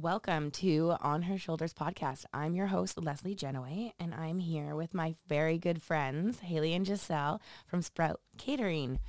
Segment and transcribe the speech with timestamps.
[0.00, 2.24] Welcome to On Her Shoulders podcast.
[2.32, 6.86] I'm your host, Leslie Genoway, and I'm here with my very good friends, Haley and
[6.86, 9.00] Jssel from Sprout Catering.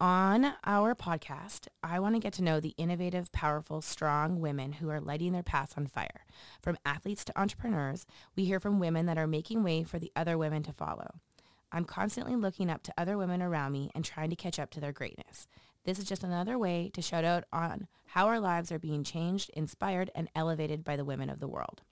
[0.00, 4.88] On our podcast, I want to get to know the innovative, powerful, strong women who
[4.88, 6.24] are lighting their paths on fire.
[6.62, 10.38] From athletes to entrepreneurs, we hear from women that are making way for the other
[10.38, 11.20] women to follow.
[11.70, 14.80] I'm constantly looking up to other women around me and trying to catch up to
[14.80, 15.46] their greatness.
[15.86, 19.50] This is just another way to shout out on how our lives are being changed,
[19.54, 21.82] inspired, and elevated by the women of the world.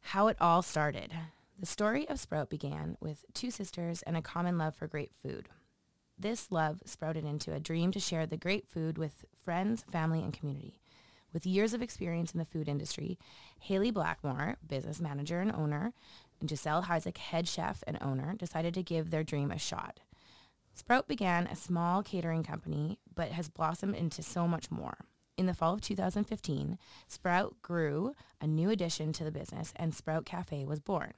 [0.00, 1.12] How it all started.
[1.58, 5.48] The story of Sprout began with two sisters and a common love for great food.
[6.16, 10.32] This love sprouted into a dream to share the great food with friends, family, and
[10.32, 10.78] community.
[11.32, 13.18] With years of experience in the food industry,
[13.58, 15.92] Haley Blackmore, business manager and owner,
[16.40, 19.98] and Jssel Hysuik, head chef and owner, decided to give their dream a shot.
[20.78, 24.94] Sprout began a small catering company, but has blossomed into so much more.
[25.36, 30.24] In the fall of 2015, Sprout grew a new addition to the business and Sprout
[30.24, 31.14] Cafe was born.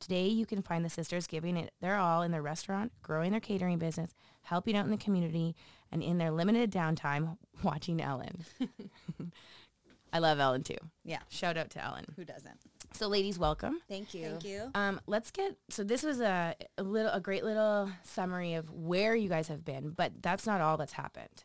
[0.00, 3.38] Today, you can find the sisters giving it their all in their restaurant, growing their
[3.38, 5.54] catering business, helping out in the community,
[5.92, 8.44] and in their limited downtime, watching Ellen.
[10.12, 10.74] I love Ellen too.
[11.04, 11.20] Yeah.
[11.28, 12.06] Shout out to Ellen.
[12.16, 12.58] Who doesn't?
[12.96, 13.80] So ladies, welcome.
[13.88, 14.28] Thank you.
[14.30, 14.70] Thank you.
[14.74, 19.16] Um, let's get so this was a, a little a great little summary of where
[19.16, 21.44] you guys have been, but that's not all that's happened.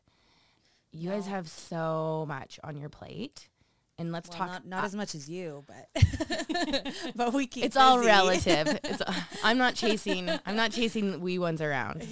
[0.92, 3.50] You guys have so much on your plate.
[3.98, 7.66] And let's Well, talk not, not uh, as much as you, but but we keep
[7.66, 8.80] it's all relative.
[8.84, 9.02] It's,
[9.44, 12.08] I'm not chasing I'm not chasing wee ones around.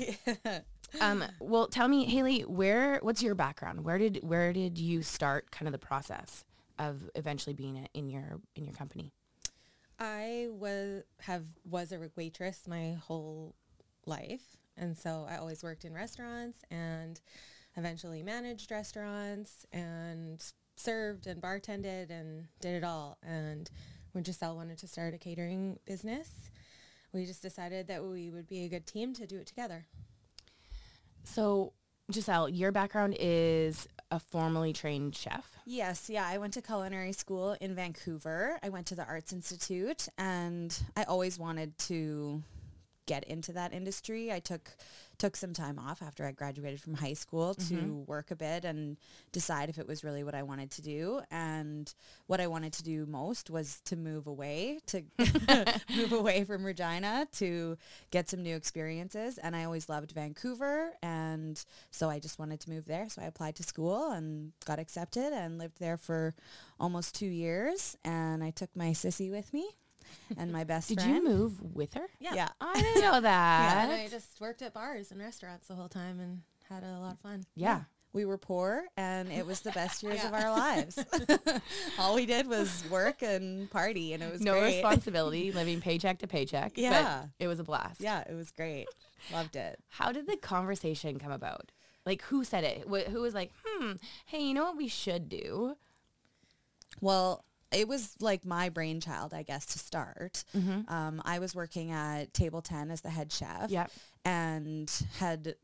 [0.99, 3.85] Um, well, tell me, Haley, where what's your background?
[3.85, 6.43] Where did where did you start kind of the process
[6.79, 9.13] of eventually being a, in your in your company?
[9.99, 13.55] I was have was a waitress my whole
[14.05, 17.19] life, and so I always worked in restaurants and
[17.75, 20.43] eventually managed restaurants and
[20.75, 23.17] served and bartended and did it all.
[23.23, 23.69] And
[24.11, 26.29] when Jssel wanted to start a catering business,
[27.13, 29.85] we just decided that we would be a good team to do it together.
[31.23, 31.73] So,
[32.11, 35.57] Jssel, your background is a formally trained chef.
[35.65, 36.25] Yes, yeah.
[36.25, 38.57] I went to culinary school in Vancouver.
[38.63, 42.41] I went to the Arts Institute and I always wanted to
[43.07, 44.31] get into that industry.
[44.31, 44.75] I took
[45.17, 48.05] took some time off after I graduated from high school to mm-hmm.
[48.05, 48.97] work a bit and
[49.31, 51.21] decide if it was really what I wanted to do.
[51.31, 51.91] And
[52.27, 55.01] what I wanted to do most was to move away, to
[55.95, 57.77] move away from Regina to
[58.11, 59.39] get some new experiences.
[59.39, 60.91] And I always loved Vancouver.
[61.01, 63.09] And so I just wanted to move there.
[63.09, 66.35] So I applied to school and got accepted and lived there for
[66.79, 67.97] almost two years.
[68.05, 69.67] And I took my sissy with me
[70.37, 71.15] and my best Did friend.
[71.15, 72.07] you move with her?
[72.19, 72.33] Yeah.
[72.35, 72.49] Yeah.
[72.61, 73.83] I didn't know that.
[73.89, 77.13] And I just worked at bars and restaurants the whole time and had a lot
[77.13, 77.43] of fun.
[77.55, 77.81] yeah.
[78.13, 80.97] We were poor and it was the best years of our lives.
[81.99, 84.75] All we did was work and party and it was No great.
[84.77, 86.73] responsibility, living paycheck to paycheck.
[86.75, 87.25] but Yeah.
[87.37, 88.01] it was a blast.
[88.01, 88.87] Yeah, it was great.
[89.31, 89.77] Loved it.
[89.89, 91.71] How did the conversation come about?
[92.07, 92.85] Like, who said it?
[92.89, 93.91] Wh- Who was like, hmm,
[94.25, 95.75] hey, you know what we should do?
[97.01, 100.43] Well, it was like my brainchild, I guess, to start.
[100.55, 100.91] Mm-hmm.
[100.91, 103.91] Um, I was working at Table 10 as the head chef Yep.
[104.25, 105.55] and had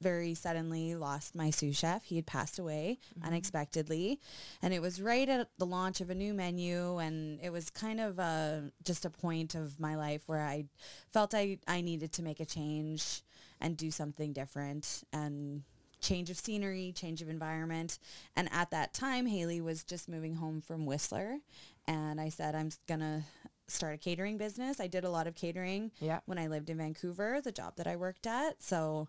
[0.00, 2.04] very suddenly lost my sous chef.
[2.04, 3.28] He had passed away mm-hmm.
[3.28, 4.20] unexpectedly.
[4.62, 6.98] And it was right at the launch of a new menu.
[6.98, 10.64] And it was kind of a, just a point of my life where I
[11.12, 13.22] felt I, I needed to make a change
[13.60, 15.62] and do something different and
[16.00, 17.98] change of scenery, change of environment.
[18.36, 21.38] And at that time, Haley was just moving home from Whistler.
[21.86, 23.22] And I said, I'm going to
[23.66, 24.80] start a catering business.
[24.80, 26.20] I did a lot of catering Yeah.
[26.26, 28.62] when I lived in Vancouver, the job that I worked at.
[28.62, 29.08] So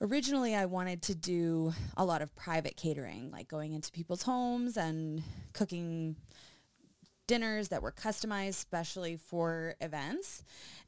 [0.00, 4.76] originally I wanted to do a lot of private catering, like going into people's homes
[4.76, 6.16] and cooking
[7.26, 10.44] dinners that were customized especially for events.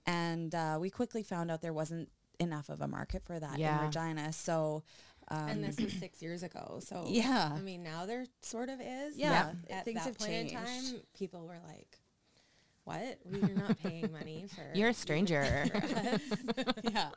[0.07, 3.79] And uh, we quickly found out there wasn't enough of a market for that Yeah.
[3.81, 4.33] in Regina.
[4.33, 4.83] So
[5.29, 6.79] um, and this was six years ago.
[6.83, 7.53] So Yeah.
[7.55, 9.17] I mean now there sort of is.
[9.17, 11.99] Yeah, At things that have point in time, people were like,
[12.87, 13.19] "What?
[13.25, 15.67] We're not paying money for." You're a stranger.
[15.71, 16.21] for us."
[16.85, 17.09] yeah.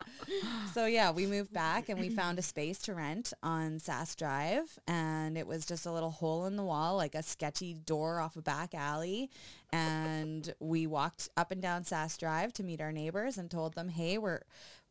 [0.73, 4.79] So yeah, we moved back and we found a space to rent on Sask Drive
[4.87, 8.35] and it was just a little hole in the wall, like a sketchy door off
[8.35, 9.29] a back alley.
[9.71, 13.89] And we walked up and down Sask Drive to meet our neighbors and told them,
[13.89, 14.41] hey, we're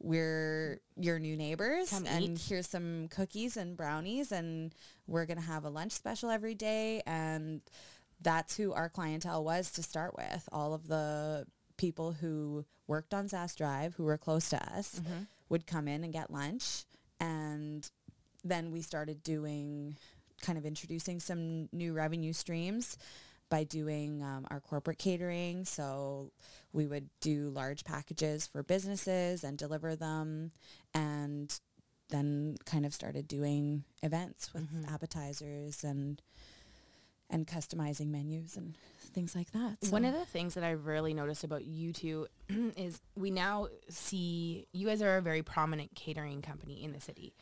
[0.00, 4.72] we're your new neighbors Come and eat." here's some cookies and brownies and
[5.08, 7.60] we're going to have a lunch special every day and
[8.20, 10.48] that's who our clientele was to start with.
[10.52, 15.00] All of the people who worked on Sask Drive, who were close to us,
[15.48, 16.84] would come in and get lunch.
[17.20, 17.88] And
[18.44, 19.96] then we started doing
[20.40, 22.96] kind of introducing some new revenue streams
[23.50, 25.64] by doing um, our corporate catering.
[25.64, 26.32] So
[26.72, 30.52] we would do large packages for businesses and deliver them
[30.94, 31.58] and
[32.10, 34.90] then kind of started doing events with Mhm.
[34.92, 36.20] appetizers and
[37.30, 38.76] and customizing menus and
[39.12, 39.76] things like that.
[39.90, 42.26] One of the things that I've really noticed about you two
[42.76, 47.34] is we now see you guys are a very prominent catering company in the city.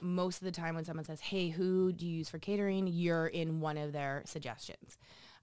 [0.00, 2.88] Most of the time when someone says, hey, who do you use for catering?
[2.88, 4.98] You're in one of their suggestions.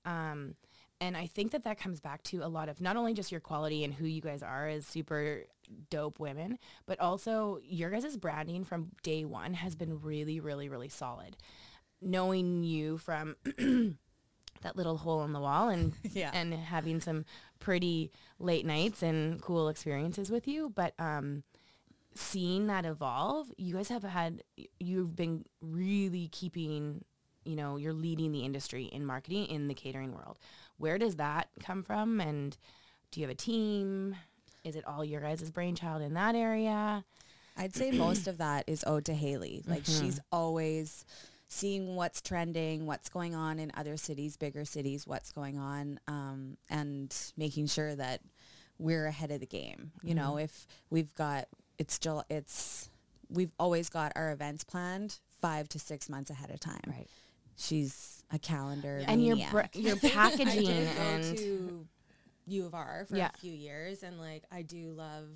[0.05, 0.55] Um,
[1.01, 3.39] and I think that that comes back to a lot of not only just your
[3.39, 5.45] quality and who you guys are as super
[5.89, 10.89] dope women, but also your guys' branding from day one has been really, really, really
[10.89, 11.37] solid.
[12.01, 13.35] Knowing you from
[14.61, 16.31] that little hole in the wall and Yeah.
[16.33, 17.25] and having some
[17.59, 21.43] pretty late nights and cool experiences with you, but um,
[22.15, 24.43] seeing that evolve, you guys have had
[24.79, 27.03] you've been really keeping,
[27.45, 30.37] you know, you're leading the industry in marketing in the catering world.
[30.77, 32.21] Where does that come from?
[32.21, 32.57] And
[33.11, 34.15] do you have a team?
[34.63, 37.03] Is it all your guys' brainchild in that area?
[37.57, 39.63] I'd say most of that is owed to Haley.
[39.67, 41.03] Like she's always
[41.49, 46.57] seeing what's trending, what's going on in other cities, bigger cities, what's going on, um,
[46.69, 48.21] and making sure that
[48.77, 49.91] we're ahead of the game.
[50.03, 51.47] You know, if we've got
[51.77, 52.89] it's still it's
[53.29, 56.81] we've always got our events planned five to six months ahead of time.
[56.87, 57.07] Right.
[57.57, 59.73] She's a calendar And your maniac.
[59.73, 61.87] br- your packaging did and to
[62.47, 63.29] U of R for Yeah.
[63.33, 65.27] a few years, and like I do love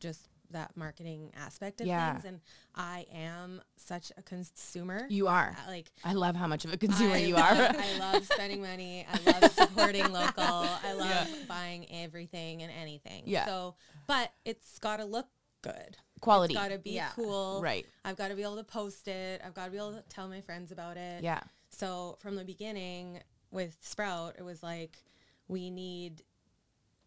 [0.00, 2.12] just that marketing aspect of Yeah.
[2.14, 2.24] things.
[2.24, 2.40] And
[2.74, 5.06] I am such a consumer.
[5.08, 5.56] you are.
[5.66, 7.76] Uh, like I love how much of a consumer I you love, are.
[7.78, 9.06] I love spending money.
[9.10, 10.42] I love supporting local.
[10.44, 13.22] I love buying everything and anything.
[13.26, 13.46] Yeah.
[13.46, 13.74] So,
[14.06, 15.26] but it's got to look
[15.62, 15.96] good.
[16.20, 16.54] Quality.
[16.54, 17.08] It's got to be Yeah.
[17.14, 17.60] cool.
[17.62, 17.86] Right.
[18.04, 19.40] I've got to be able to post it.
[19.44, 21.22] I've got to be able to tell my friends about it.
[21.22, 21.40] Yeah.
[21.70, 23.20] So from the beginning
[23.50, 24.96] with Sprout, it was like
[25.48, 26.22] we need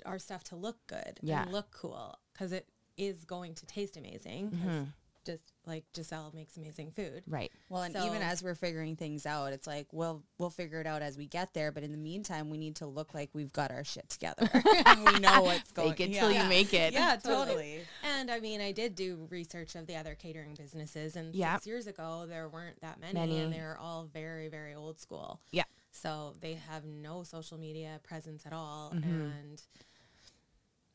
[0.06, 1.42] our stuff to look good Yeah.
[1.44, 2.68] and look cool because it
[3.00, 4.52] is going to taste amazing.
[4.52, 4.94] 'cause Mhm.
[5.26, 7.24] Just like Jssel makes amazing food.
[7.28, 7.52] Right.
[7.68, 10.88] Well, and So- even as we're figuring things out, it's like we'll we'll figure it
[10.88, 11.72] out as we get there.
[11.72, 14.50] But in the meantime, we need to look like we've got our shit together
[14.86, 15.90] and we know what's going.
[15.92, 16.20] Fake it yeah.
[16.22, 16.94] till you make it.
[16.94, 17.86] Yeah, totally.
[18.02, 21.56] And I mean, I did do research of the other catering businesses, and Yeah.
[21.58, 23.40] six years ago there weren't that many, Many.
[23.42, 25.42] and they're all very, very old school.
[25.52, 25.66] Yeah.
[25.92, 29.04] So they have no social media presence at all, Mhm.
[29.04, 29.62] and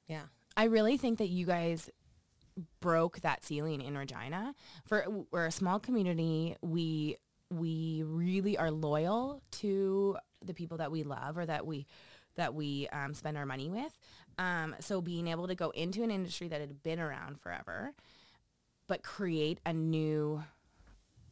[0.08, 0.24] yeah,
[0.56, 1.90] I really think that you guys
[2.80, 4.54] broke that ceiling in Regina.
[4.84, 6.56] For we're a small community.
[6.62, 7.16] We
[7.50, 11.86] we really are loyal to the people that we love or that we
[12.36, 13.96] that we um, spend our money with.
[14.38, 17.92] Um, so being able to go into an industry that had been around forever,
[18.88, 20.42] but create a new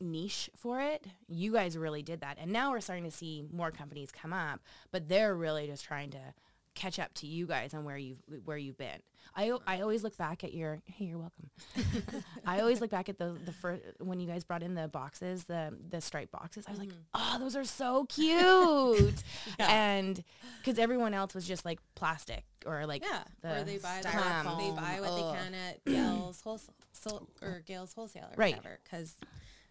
[0.01, 2.37] niche for it, you guys really did that.
[2.41, 4.61] And now we're starting to see more companies come up,
[4.91, 6.35] but they're really just trying to
[6.75, 9.01] catch up to you guys on where you've where you've been.
[9.35, 11.51] I, I always look back at your hey you're welcome.
[12.47, 15.45] I always look back at the the first when you guys brought in the boxes
[15.45, 16.65] the the striped boxes.
[16.67, 16.99] I was like mm-hmm.
[17.15, 19.23] oh those are so cute
[19.59, 20.23] and
[20.59, 23.23] because everyone else was just like plastic or like yeah.
[23.43, 25.35] the or they buy the, they buy what Ugh.
[25.35, 28.57] they can at Gales wholesale so, or Gales wholesale or Right.
[28.57, 29.17] whatever, because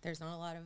[0.01, 0.63] there's not a lot of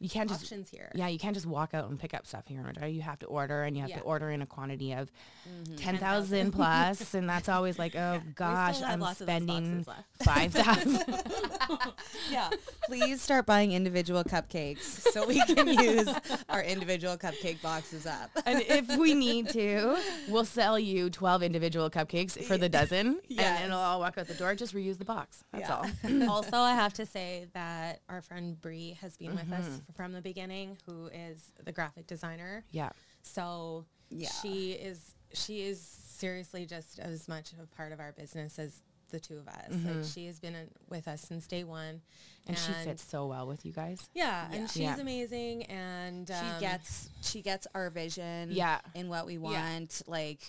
[0.00, 0.90] you can't just options here.
[0.94, 2.88] yeah you can't just walk out and pick up stuff here in Regina.
[2.88, 3.98] You have to order and you have Yeah.
[3.98, 5.10] to order in a quantity of
[5.48, 5.76] Mm-hmm.
[5.76, 9.86] ten thousand plus and that's always like oh We gosh I'm lots of those spending
[10.24, 11.04] five thousand.
[12.30, 12.50] Yeah.
[12.86, 16.08] Please start buying individual cupcakes so we can use
[16.48, 18.30] our individual cupcake boxes up.
[18.46, 19.96] and if we need to,
[20.28, 23.60] we'll sell you 12 individual cupcakes for the dozen Yes.
[23.60, 24.54] and it'll all walk out the door.
[24.54, 25.44] Just reuse the box.
[25.52, 26.22] That's Yeah.
[26.24, 26.30] all.
[26.30, 29.89] also, I have to say that our friend Bree has been with us Mm-hmm.
[29.96, 32.64] From the beginning, who is the graphic designer.
[32.72, 32.90] Yeah.
[33.22, 34.28] So Yeah.
[34.42, 39.20] she is she is seriously just as much a part of our business as the
[39.20, 39.70] two of us.
[39.84, 42.00] Like she has been in, with us since day one,
[42.42, 42.48] Mm-hmm.
[42.48, 44.08] And, she fits so well with you guys.
[44.14, 44.56] Yeah, Yeah.
[44.58, 44.98] and she's Yeah.
[45.00, 48.80] amazing, and um, she gets she gets our vision Yeah.
[48.94, 50.02] and what we want.
[50.06, 50.40] Like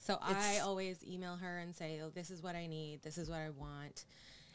[0.00, 3.02] So I always email her and say, oh, "This is what I need.
[3.02, 4.04] This is what I want,"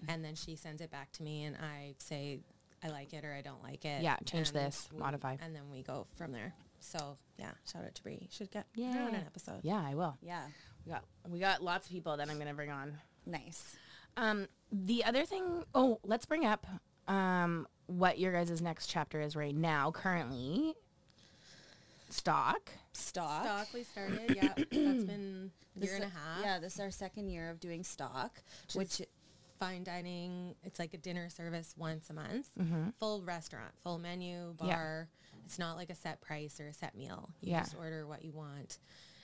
[0.08, 2.40] and then she sends it back to me, and I say,
[2.84, 5.38] "I like it" or "I don't like it." Yeah, change and this, we- modify.
[5.42, 6.54] and then we go from there.
[6.80, 8.28] So yeah, shout out to Bree.
[8.32, 9.62] Should get her on an episode.
[9.64, 10.18] Yeah, I will.
[10.22, 10.44] yeah,
[10.86, 12.98] We got we got lots of people that I'm going to bring on.
[13.26, 13.76] nice.
[14.18, 16.68] Um, the other thing, oh, let's bring up
[17.08, 20.76] um, what your guys' next chapter is right now, currently.
[22.10, 22.70] Stock.
[22.94, 23.44] Stock.
[23.44, 24.36] Stock we started.
[24.36, 26.42] Yeah, that's been a This year and a half.
[26.44, 28.42] Yeah, this is our second year of doing stock,
[28.76, 29.08] which, is
[29.64, 30.56] fine dining.
[30.64, 32.50] It's like a dinner service once a month.
[32.60, 32.90] Mm-hmm.
[33.00, 34.76] Full restaurant, full menu, Yeah.
[34.76, 35.10] bar.
[35.46, 37.30] It's not like a set price or a set meal.
[37.42, 37.62] You Yeah.
[37.62, 38.80] just order what you want.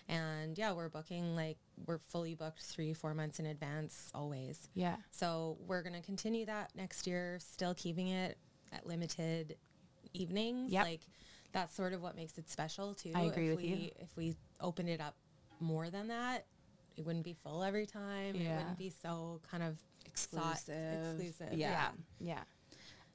[0.08, 4.70] And yeah, we're booking like we're fully booked three, four months in advance always.
[4.74, 4.98] Yeah.
[5.12, 8.38] So we're going to continue that next year, still keeping it
[8.72, 9.58] at limited
[10.14, 10.72] evenings.
[10.72, 10.84] Yep.
[10.86, 11.02] Like
[11.52, 13.12] that's sort of what makes it special too.
[13.14, 13.90] I agree if with we, you.
[14.00, 15.16] If we opened it up
[15.60, 16.46] more than that,
[16.98, 18.36] it wouldn't be full every time.
[18.36, 18.54] Yeah.
[18.54, 19.78] It wouldn't be so kind of
[20.26, 21.18] Exclusive.
[21.18, 21.54] exclusive.
[21.54, 21.92] Yeah.
[22.20, 22.44] Yeah.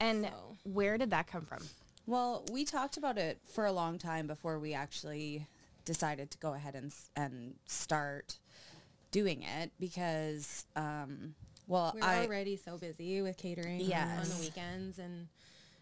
[0.01, 1.63] And So- where did that come from?
[2.07, 5.47] Well, we talked about it for a long time before we actually
[5.85, 8.39] decided to go ahead and and start
[9.11, 11.35] doing it because, um,
[11.67, 15.29] well, We're I already so busy with catering on the weekends and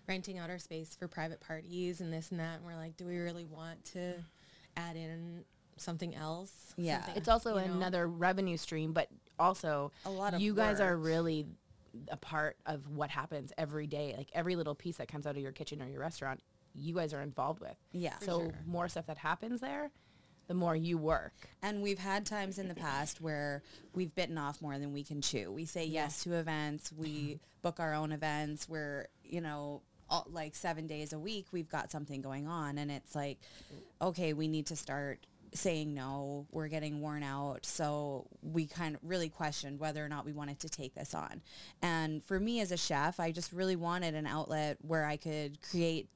[0.07, 2.57] renting out our space for private parties and this and that.
[2.57, 4.23] And we're like, do we really want to
[4.77, 5.45] add in
[5.77, 6.75] something else?
[6.77, 6.99] Yeah.
[6.99, 7.75] Something, It's also you know?
[7.75, 11.47] another revenue stream, but also A lot of you guys are really
[12.09, 14.15] a part of what happens every day.
[14.17, 16.41] Like every little piece that comes out of your kitchen or your restaurant,
[16.75, 17.77] you guys are involved with.
[17.93, 18.17] yeah.
[18.19, 18.53] For so sure.
[18.67, 19.91] more stuff that happens there,
[20.47, 21.35] the more you work.
[21.63, 23.63] And we've had times in the past where
[23.95, 25.53] we've bitten off more than we can chew.
[25.53, 26.93] We say yes to events.
[26.93, 28.69] We book our own events.
[28.69, 32.79] We're, you know, all, like seven days a week, we've got something going on.
[32.79, 33.39] And it's like,
[34.01, 36.47] okay, we need to start saying no.
[36.51, 37.67] We're getting worn out.
[37.67, 41.43] So we kind of really questioned whether or not we wanted to take this on.
[41.83, 45.59] And for me as a chef, I just really wanted an outlet where I could
[45.63, 46.09] create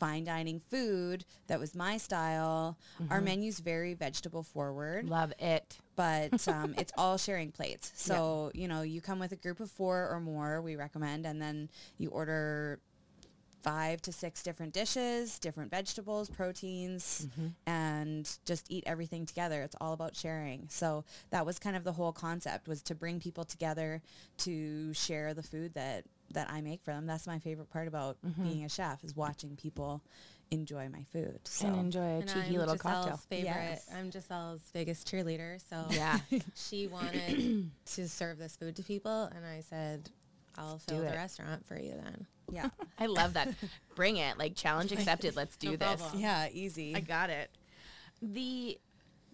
[0.00, 2.78] fine dining food that was my style.
[3.10, 5.76] Our menu's very vegetable forward, Love it.
[5.94, 7.92] but um, it's all sharing plates.
[7.94, 11.40] So, you know, you come with a group of four or more, we recommend, and
[11.40, 12.80] then you order
[13.62, 17.48] five to six different dishes, different vegetables, proteins, mm-hmm.
[17.66, 19.62] and just eat everything together.
[19.62, 20.66] It's all about sharing.
[20.68, 24.02] So that was kind of the whole concept was to bring people together
[24.38, 27.06] to share the food that, that I make for them.
[27.06, 28.42] That's my favorite part about mm-hmm.
[28.44, 30.02] being a chef is watching people
[30.50, 31.40] enjoy my food.
[31.44, 33.20] So and enjoy a And cheeky I'm little Jssel's cocktail.
[33.28, 33.52] favorite.
[33.52, 33.86] Yes.
[33.94, 35.60] I'm Jssel's biggest cheerleader.
[35.68, 36.18] So Yeah.
[36.54, 40.10] she wanted to serve this food to people, and I said,
[40.58, 41.16] "I'll fill Do the it.
[41.16, 42.68] restaurant for you then." Yeah.
[42.98, 43.54] I love that.
[43.94, 44.38] Bring it.
[44.38, 45.36] Like challenge accepted.
[45.36, 46.02] Let's do No this.
[46.14, 46.94] Yeah, easy.
[46.94, 47.50] I got it.
[48.22, 48.78] The,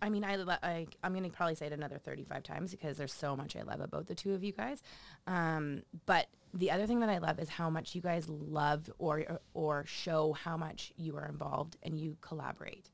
[0.00, 3.12] I mean, I, lo- I I'm gonna probably say it another 35 times because there's
[3.14, 4.82] so much I love about the two of you guys.
[5.26, 9.40] Um, but the other thing that I love is how much you guys love or
[9.54, 12.90] or show how much you are involved and you collaborate.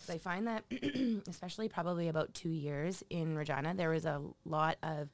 [0.00, 0.64] 'Cause I find that,
[1.28, 5.08] especially probably about two years in Regina, there was a lot of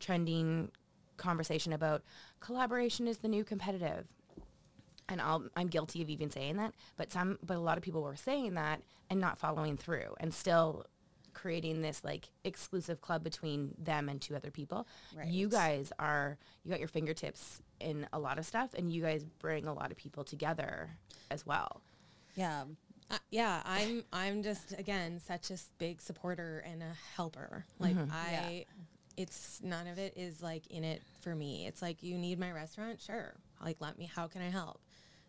[0.00, 0.70] trending
[1.18, 2.02] conversation about
[2.40, 4.06] collaboration is the new competitive
[5.08, 8.02] and I'll, I'm guilty of even saying that, but some, but a lot of people
[8.02, 8.80] were saying that
[9.10, 10.86] and not following through and still
[11.32, 14.86] creating this like exclusive club between them and two other people.
[15.26, 19.24] You guys are, you got your fingertips in a lot of stuff and you guys
[19.40, 20.90] bring a lot of people together
[21.30, 21.82] as well.
[22.36, 22.64] yeah.
[23.10, 27.64] Uh, yeah, I'm I'm just again such a big supporter and a helper.
[27.80, 28.66] Like I
[29.20, 31.66] it's none of it is like in it for me.
[31.66, 33.34] It's like you need my restaurant, sure.
[33.64, 34.80] Like let me how can I help?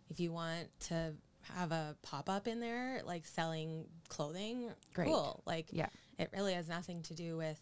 [0.09, 1.13] If you want to
[1.55, 5.07] have a pop-up in there like selling clothing, Great.
[5.07, 5.43] cool.
[5.45, 5.87] Like Yeah.
[6.17, 7.59] it really has nothing to do with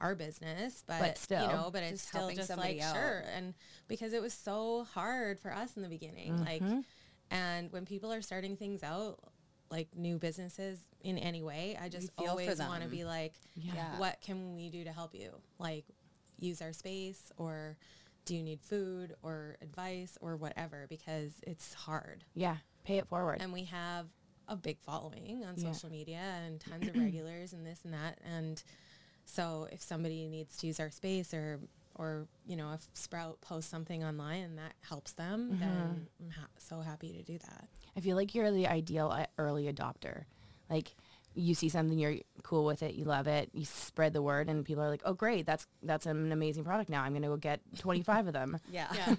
[0.00, 1.42] our business, but, But still.
[1.42, 2.94] you know, but it's still just like out.
[2.94, 3.54] sure, and
[3.86, 6.80] because it was so hard for us in the beginning, like, mm-hmm.
[7.30, 9.20] and when people are starting things out,
[9.70, 13.98] like new businesses in any way, I just always want to be like, Yeah.
[13.98, 15.30] what can we do to help you?
[15.58, 15.84] Like,
[16.38, 17.76] use our space, or
[18.24, 20.86] do you need food or advice or whatever?
[20.88, 22.56] Because it's hard Yeah.
[22.84, 23.38] Pay it forward.
[23.40, 24.06] and we have
[24.48, 25.72] a big following on Yeah.
[25.72, 28.62] social media and tons of regulars and this and that and
[29.24, 31.60] so if somebody needs to use our space or
[31.94, 35.60] or you know if sprout posts something online and that helps them Mm-hmm.
[35.60, 39.26] then i'm ha- so happy to do that I feel like you're the ideal uh,
[39.38, 40.24] early adopter.
[40.72, 40.94] Like
[41.34, 44.64] you see something, you're cool with it, you love it, you spread the word, and
[44.64, 46.90] people are like, "Oh, great, that's that's an amazing product.
[46.90, 49.14] Now I'm going to go get 25 of them." Yeah.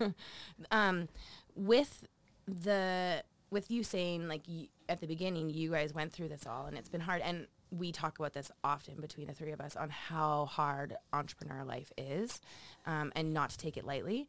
[0.70, 1.08] um,
[1.54, 2.04] with
[2.46, 6.66] the with you saying like y- at the beginning, you guys went through this all,
[6.66, 7.20] and it's been hard.
[7.22, 11.64] And we talk about this often between the three of us on how hard entrepreneur
[11.64, 12.40] life is,
[12.86, 14.28] um, and not to take it lightly.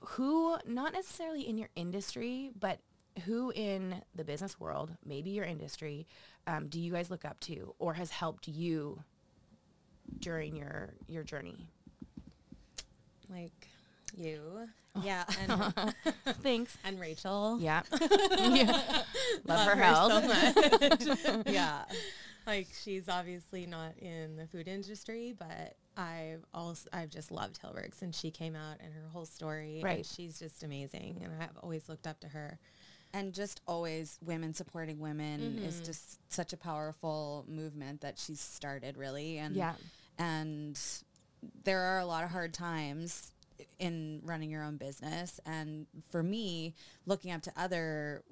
[0.00, 2.80] Who, not necessarily in your industry, but
[3.24, 6.06] who in the business world, maybe your industry,
[6.46, 9.02] um, do you guys look up to, or has helped you
[10.18, 11.68] during your your journey?
[13.30, 13.68] like
[14.16, 14.68] you
[15.02, 15.24] Yeah.
[15.40, 15.94] and,
[16.42, 16.76] Thanks.
[16.84, 17.82] and rachel Yeah.
[18.38, 19.02] yeah.
[19.46, 20.12] Love, her her help.
[20.12, 21.84] so much yeah.
[22.46, 27.94] like she's obviously not in the food industry but I've also I've just loved Hilberg
[27.94, 29.80] since she came out and her whole story.
[29.82, 29.98] Right.
[29.98, 32.58] And she's just amazing, and I've always looked up to her.
[33.14, 35.84] And just always women supporting women is mm-hmm.
[35.84, 39.38] just such a powerful movement that she's started really.
[39.38, 39.74] And Yeah.
[40.18, 40.78] and
[41.62, 43.32] there are a lot of hard times
[43.78, 45.40] in running your own business.
[45.46, 46.74] And for me
[47.06, 48.24] looking up to other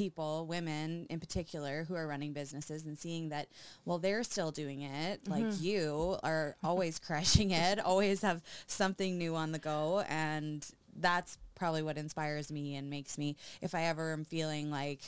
[0.00, 3.48] people women in particular who are running businesses and seeing that
[3.84, 5.32] well they're still doing it mm-hmm.
[5.32, 10.04] like you are always crushing it always have something new on the go.
[10.08, 10.66] And
[10.96, 15.00] that's probably what inspires me and makes me if i ever am feeling like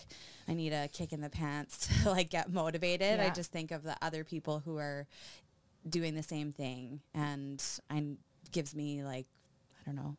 [0.46, 3.82] i need a kick in the pants to like get motivated i just think of
[3.82, 5.06] the other people who are
[5.88, 7.00] doing the same thing.
[7.14, 8.18] And and
[8.50, 9.26] gives me like
[9.80, 10.16] I don't know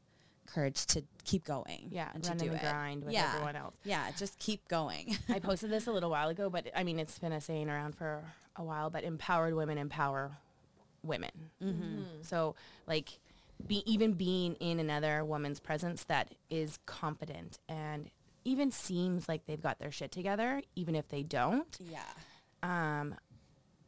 [0.48, 3.76] courage to keep going Yeah, and to do the it grind with yeah everyone else.
[3.84, 7.18] yeah just keep going I posted this a little while ago, but I mean, it's
[7.20, 8.24] been a saying around for
[8.56, 10.32] a while, but empowered women empower
[11.04, 11.32] women.
[12.22, 12.56] So
[12.88, 13.20] like
[13.66, 18.10] be, even being in another woman's presence that is confident and
[18.46, 22.04] even seems like they've got their shit together, even if they don't, yeah
[22.62, 23.16] um,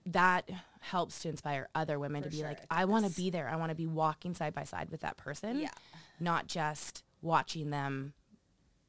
[0.05, 0.49] that
[0.81, 2.59] helps to inspire other women For to be like.
[2.69, 3.49] I want to be there.
[3.49, 5.69] I want to be walking side by side with that person, yeah
[6.19, 8.13] not just watching them,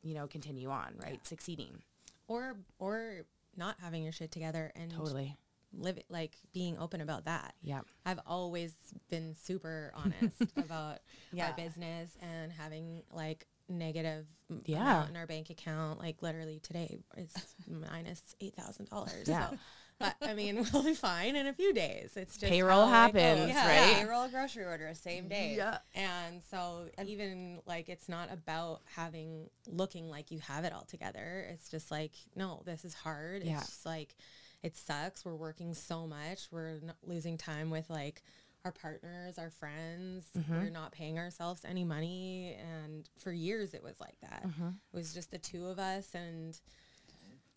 [0.02, 1.24] you know, continue on, right?
[1.26, 1.82] Succeeding.
[2.28, 3.22] Or or
[3.56, 5.36] not having your shit together and Totally.
[5.72, 7.54] live it like being open about that.
[7.62, 7.80] Yeah.
[8.04, 8.74] I've always
[9.10, 10.98] been super honest about
[11.32, 11.48] Yeah.
[11.48, 14.26] our business and having like negative
[14.64, 15.08] Yeah.
[15.08, 15.98] in our bank account.
[15.98, 17.32] Like literally today is
[17.68, 19.26] minus eight thousand dollars.
[19.26, 19.50] Yeah.
[19.50, 19.56] So,
[19.98, 22.12] but I mean, we'll be fine in a few days.
[22.16, 23.20] It's just Payroll how goes.
[23.22, 23.96] happens, yeah right?
[23.96, 25.78] payroll grocery order same day Yeah.
[25.94, 31.46] And so even like it's not about having looking like you have it all together.
[31.50, 33.42] It's just like no, this is hard.
[33.42, 33.58] Yeah.
[33.58, 34.14] It's just like
[34.62, 35.24] it sucks.
[35.24, 36.48] We're working so much.
[36.50, 38.22] We're n- losing time with like
[38.64, 40.26] our partners, our friends.
[40.36, 40.54] Mm-hmm.
[40.54, 44.44] We're not paying ourselves any money and for years it was like that.
[44.46, 44.68] Mm-hmm.
[44.68, 46.58] It was just the two of us and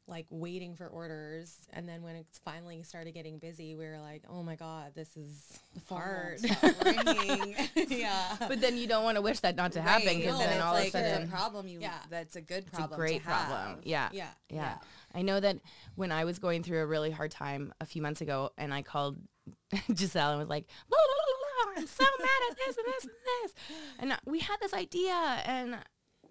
[0.10, 4.24] like waiting for orders and then when it finally started getting busy we were like
[4.28, 6.40] oh my god this is hard
[7.90, 10.18] yeah But then you don't want to wish that not to happen Right.
[10.18, 11.94] because No, then all like of a sudden a problem you Yeah.
[12.10, 13.48] that's a good it's a problem great to have.
[13.50, 13.80] problem.
[13.84, 14.10] Yeah.
[14.12, 14.56] yeah yeah.
[14.58, 14.76] Yeah.
[15.14, 15.58] I know that
[15.96, 18.82] when I was going through a really hard time a few months ago and I
[18.82, 19.18] called
[19.74, 23.04] Jssel and was like, blah, blah, blah, blah, I'm so mad at this and this
[23.04, 23.54] and this.
[24.00, 25.14] And uh, we had this idea
[25.46, 25.78] and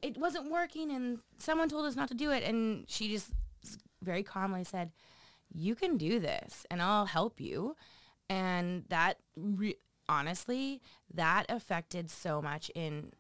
[0.03, 2.43] it wasn't working and someone told us not to do it.
[2.45, 3.31] And she just
[4.03, 4.91] very calmly said,
[5.53, 7.77] you can do this and I'll help you.
[8.29, 9.77] And that re-
[10.09, 10.81] honestly,
[11.15, 13.13] that affected so much in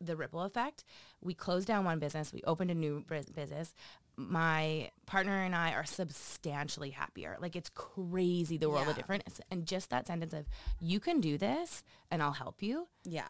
[0.00, 0.84] the ripple effect.
[1.20, 2.32] We closed down one business.
[2.32, 3.74] We opened a new business.
[4.16, 7.36] My partner and I are substantially happier.
[7.40, 8.94] Like it's crazy the world of Yeah.
[8.94, 9.40] difference.
[9.50, 10.46] And just that sentence of
[10.80, 13.28] you can do this and I'll help you yeah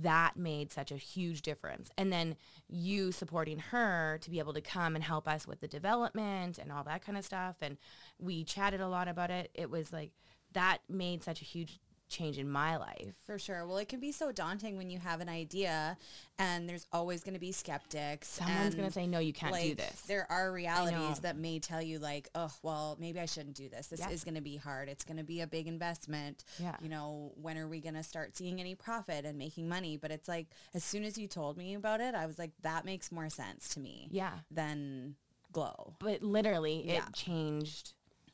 [0.00, 1.90] that made such a huge difference.
[1.98, 2.36] And then
[2.68, 6.72] you supporting her to be able to come and help us with the development and
[6.72, 7.56] all that kind of stuff.
[7.60, 7.76] And
[8.18, 9.50] we chatted a lot about it.
[9.54, 10.12] It was like
[10.52, 11.80] that made such a huge
[12.12, 13.14] change in my life.
[13.26, 13.66] For sure.
[13.66, 15.96] Well, it can be so daunting when you have an idea
[16.38, 18.28] and there's always going to be skeptics.
[18.28, 20.02] Someone's going to say, no, you can't do this.
[20.02, 23.88] There are realities that may tell you like, oh, well, maybe I shouldn't do this.
[23.88, 24.10] This Yeah.
[24.10, 24.88] is going to be hard.
[24.88, 26.44] It's going to be a big investment.
[26.58, 26.76] Yeah.
[26.80, 29.96] You know, when are we going to start seeing any profit and making money?
[29.96, 32.84] But it's like, as soon as you told me about it, I was like, that
[32.84, 34.32] makes more sense to me Yeah.
[34.50, 35.16] than
[35.52, 35.94] glow.
[35.98, 37.06] But literally Yeah.
[37.06, 37.92] it changed,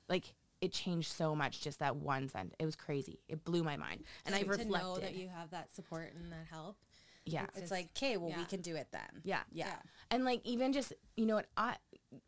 [0.09, 2.55] like it changed so much just that one sentence.
[2.59, 3.21] It was crazy.
[3.29, 4.05] It blew my mind.
[4.27, 4.73] And I Like, reflected.
[4.73, 6.77] to know that you have that support and that help.
[7.25, 7.45] yeah.
[7.45, 9.21] It's Just- like, okay, well, we can do it then.
[9.23, 9.43] Yeah.
[9.53, 9.77] Yeah.
[10.11, 11.77] And like even just you know what I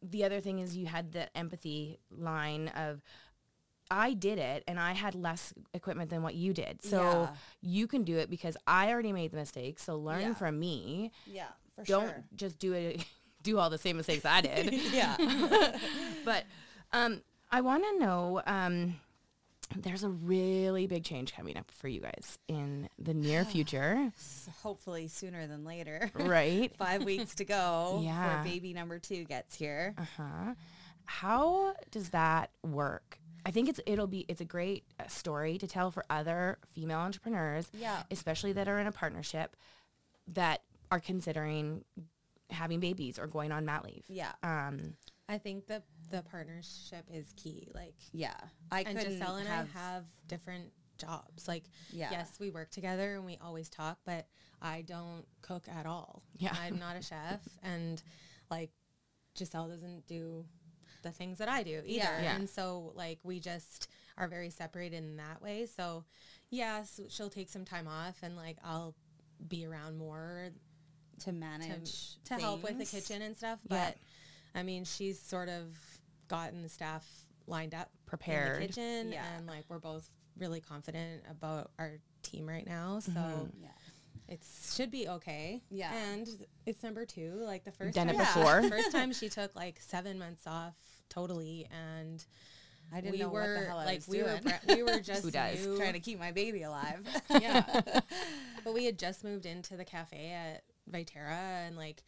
[0.02, 3.00] the other thing is you had the empathy line of
[3.90, 6.84] I did it and I had less equipment than what you did.
[6.84, 7.34] So Yeah.
[7.62, 9.78] you can do it because I already made the mistake.
[9.80, 10.34] So learn Yeah.
[10.34, 11.10] from me.
[11.26, 12.24] Yeah, for Don't sure.
[12.36, 13.04] just do it
[13.42, 14.72] do all the same mistakes I did.
[14.92, 15.16] yeah.
[16.24, 16.44] but
[16.92, 18.96] um I want to know um
[19.76, 24.12] there's a really big change coming up for you guys in the near future,
[24.62, 26.10] Hopefully sooner than later.
[26.14, 26.74] right?
[26.78, 28.38] Five weeks to go Yeah.
[28.40, 29.94] before baby number two gets here.
[29.96, 30.54] Uh-huh.
[31.04, 33.18] How does that work?
[33.46, 36.98] I think it's it'll be it's a great uh, story to tell for other female
[36.98, 38.02] entrepreneurs, Yeah.
[38.10, 39.56] especially that are in a partnership
[40.34, 41.84] that are considering
[42.50, 44.04] having babies or going on mat leave.
[44.08, 44.32] Yeah.
[44.42, 44.94] Um,
[45.28, 47.68] I think the the partnership is key.
[47.74, 48.34] Like Yeah.
[48.70, 51.48] I and couldn't Jssel and have, I have different jobs.
[51.48, 52.08] Like Yeah.
[52.10, 54.26] yes, we work together and we always talk, but
[54.60, 56.22] I don't cook at all.
[56.36, 56.54] Yeah.
[56.60, 58.02] I'm not a chef and
[58.50, 58.70] like
[59.36, 60.44] Jssel doesn't do
[61.02, 61.86] the things that I do either.
[61.86, 62.22] Yeah.
[62.22, 62.36] Yeah.
[62.36, 65.66] And so like we just are very separated in that way.
[65.66, 66.04] So
[66.50, 68.94] yes, she'll take some time off and like I'll
[69.48, 70.50] be around more
[71.20, 73.58] to to, manage to help with the kitchen and stuff.
[73.68, 73.84] Yeah.
[73.86, 73.96] But
[74.58, 75.76] I mean, she's sort of
[76.30, 77.06] gotten the staff
[77.46, 78.56] lined up Prepared.
[78.56, 79.24] in the kitchen, Yeah.
[79.36, 83.00] and like we're both really confident about our team right now.
[83.00, 83.62] So Mm-hmm.
[83.64, 83.68] Yeah.
[84.28, 84.40] it
[84.72, 85.60] should be okay.
[85.70, 85.92] Yeah.
[85.92, 86.28] and
[86.64, 87.32] it's number two.
[87.44, 88.62] Like the 1st done it time, before.
[88.70, 90.74] first time she took like seven months off
[91.08, 92.24] totally, and
[92.92, 94.40] I didn't we know were what the hell I like was we doing.
[94.44, 95.66] were we were just Who does?
[95.66, 95.76] new.
[95.76, 97.00] trying to keep my baby alive.
[97.40, 97.64] yeah.
[98.64, 102.02] but we had just moved into the cafe at Viterra and like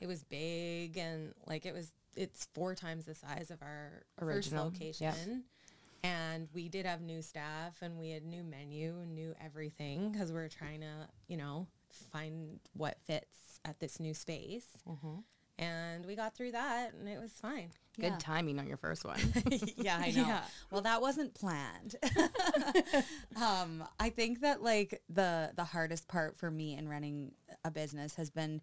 [0.00, 4.70] it was big and like it was it's four times the size of our Original,
[4.70, 5.44] first location.
[6.02, 10.32] And we did have new staff and we had new menu and new everything because
[10.32, 11.66] we are trying to, you know,
[12.12, 14.66] find what fits at this new space.
[15.58, 17.70] And we got through that and it was fine.
[17.96, 18.18] Good Yeah.
[18.20, 19.18] timing on your first one.
[19.76, 20.22] yeah, I know.
[20.22, 20.42] Yeah.
[20.70, 21.96] Well, that wasn't planned.
[23.36, 27.32] um, I think that like the the hardest part for me in running
[27.64, 28.60] a business has been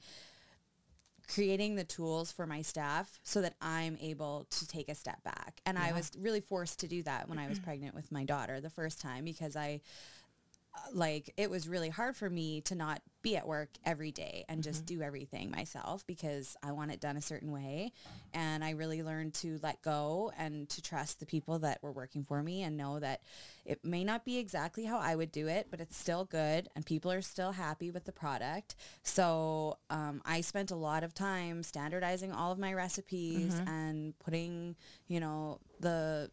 [1.34, 5.62] creating the tools for my staff so that I'm able to take a step back.
[5.66, 8.62] And I was really forced to do that when I was pregnant with my daughter
[8.62, 9.82] the first time because I
[10.94, 14.62] like it was really hard for me to not be at work every day and
[14.62, 17.92] just do everything myself because I want it done a certain way.
[18.34, 22.24] And I really learned to let go and to trust the people that were working
[22.24, 23.22] for me and know that
[23.66, 26.86] it may not be exactly how I would do it but it's still good and
[26.86, 28.76] people are still happy with the product.
[29.02, 34.76] So um, I spent a lot of time standardizing all of my recipes and putting
[35.08, 36.30] you know the the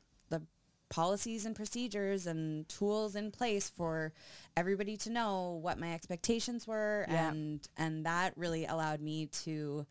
[0.92, 4.12] policies and procedures and tools in place for
[4.56, 7.30] everybody to know what my expectations were Yeah.
[7.30, 9.86] and and that really allowed me to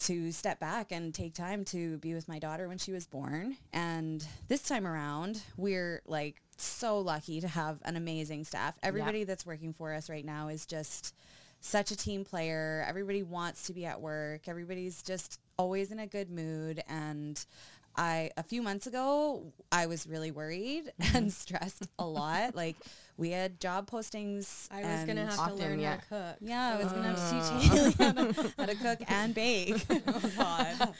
[0.00, 3.56] to step back and take time to be with my daughter when she was born.
[3.72, 8.74] And this time around we're like so lucky to have an amazing staff.
[8.82, 11.14] Everybody that's working for us right now is just
[11.60, 12.84] such a team player.
[12.88, 14.48] Everybody wants to be at work.
[14.48, 16.82] Everybody's just always in a good mood.
[16.88, 17.44] And
[17.96, 22.54] I a few months ago I was really worried and stressed a lot.
[22.54, 22.76] Like
[23.18, 24.68] we had job postings.
[24.70, 25.90] I was gonna have Often, to learn yeah.
[25.90, 26.36] how to cook.
[26.40, 27.60] Yeah, I was gonna have to Uh.
[27.60, 29.84] teach Haley how to, how to cook and bake.
[29.90, 30.94] Oh God.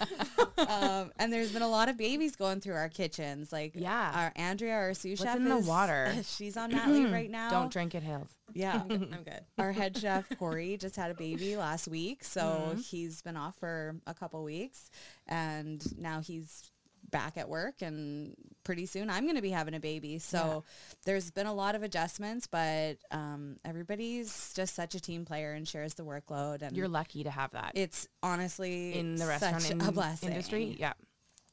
[0.69, 3.53] um, and there's been a lot of babies going through our kitchens.
[3.53, 4.13] Like Yeah.
[4.15, 6.13] our Andrea, our sous What's chef, in the water?
[6.25, 7.51] She's on mat leave right now.
[7.51, 8.35] Don't drink it, Hills.
[8.53, 8.83] Yeah.
[8.83, 9.15] I'm good.
[9.15, 9.41] I'm good.
[9.59, 13.97] our head chef Corey just had a baby last week, so he's been off for
[14.07, 14.91] a couple weeks,
[15.27, 16.71] and now he's
[17.13, 20.19] back at work and pretty soon I'm going to be having a baby.
[20.19, 20.65] So
[21.05, 25.69] there's been a lot of adjustments, but um, everybody's just such a team player and
[25.69, 26.63] shares the workload.
[26.63, 30.31] And You're lucky to have that it's honestly in the such restaurant in- a blessing.
[30.31, 30.77] industry.
[30.81, 30.95] Yeah.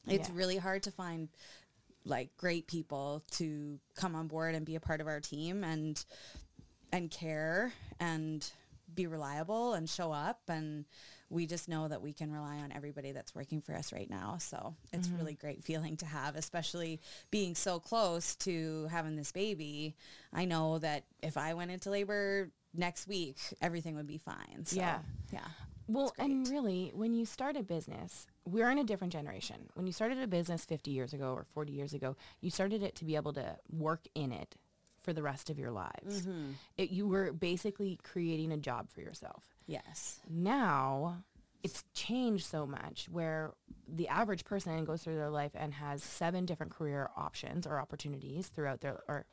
[0.08, 0.36] It's Yeah.
[0.36, 1.30] really hard to find
[2.06, 6.04] like great people to come on board and be a part of our team and
[6.92, 8.50] and care and
[8.96, 10.86] be reliable and show up and
[11.30, 14.38] we just know that we can rely on everybody that's working for us right now
[14.40, 15.18] so it's Mm-hmm.
[15.18, 17.00] really great feeling to have especially
[17.32, 19.96] being so close to having this baby
[20.34, 24.76] i know that if i went into labor next week everything would be fine so
[24.78, 25.00] Yeah.
[25.32, 25.48] yeah
[25.88, 29.56] Well, and really, when you start a business, we're in a different generation.
[29.74, 32.94] When you started a business 50 years ago or 40 years ago, you started it
[32.98, 34.56] to be able to work in it
[35.02, 36.28] for the rest of your lives.
[36.78, 39.44] It, you were basically creating a job for yourself.
[39.70, 41.24] Yes Now,
[41.64, 43.54] it's changed so much where
[43.88, 48.48] the average person goes through their life and has seven different career options or opportunities
[48.48, 49.26] throughout their or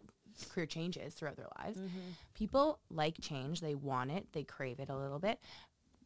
[0.51, 1.79] career changes throughout their lives.
[1.79, 2.11] Mm-hmm.
[2.35, 5.39] People like change, they want it, they crave it a little bit.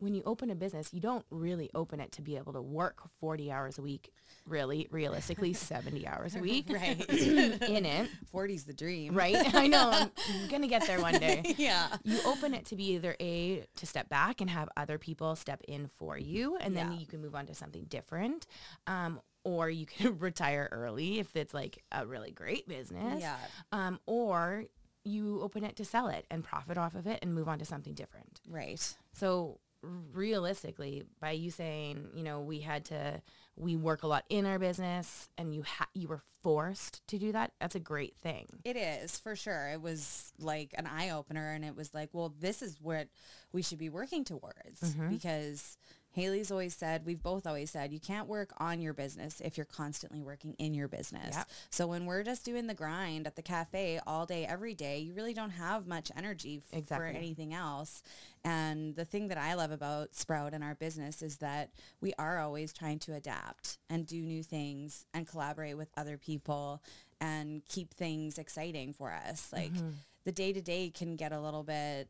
[0.01, 3.03] When you open a business, you don't really open it to be able to work
[3.21, 4.13] 40 hours a week,
[4.47, 6.99] really, realistically 70 hours a week right.
[7.11, 9.15] in it, 40's the dream.
[9.15, 9.55] Right?
[9.55, 11.55] I know, I'm going to get there one day.
[11.59, 11.89] Yeah.
[12.03, 15.61] You open it to be either a to step back and have other people step
[15.69, 16.99] in for you and then Yeah.
[16.99, 18.47] you can move on to something different
[18.87, 23.37] um, or you can retire early if it's like a really great business Yeah.
[23.73, 24.65] um, or
[25.05, 27.65] you open it to sell it and profit off of it and move on to
[27.65, 28.41] something different.
[28.49, 28.81] Right.
[29.15, 33.21] So realistically by you saying you know we had to
[33.57, 37.33] we work a lot in our business and you ha- you were forced to do
[37.33, 39.71] that that's a great thing It is for sure.
[39.73, 43.09] It was like an eye opener, and it was like, well, this is what
[43.53, 45.09] we should be working towards mm-hmm.
[45.09, 45.77] because
[46.13, 49.65] Haley's always said, we've both always said, you can't work on your business if you're
[49.65, 51.37] constantly working in your business.
[51.37, 51.49] Yep.
[51.71, 55.15] So when we're just doing the grind at the cafe all day, every day, you
[55.15, 57.13] really don't have much energy f- Exactly.
[57.13, 58.03] for anything else.
[58.45, 61.71] And the thing that I love about Sprout and our business is that
[62.01, 66.83] we are always trying to adapt and do new things and collaborate with other people
[67.21, 69.51] and keep things exciting for us.
[69.53, 69.91] Like mm-hmm.
[70.25, 72.09] the day to day can get a little bit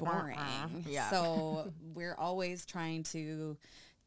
[0.00, 0.12] Uh-huh.
[0.20, 0.84] boring.
[0.88, 1.08] Yeah.
[1.10, 3.56] So we're always trying to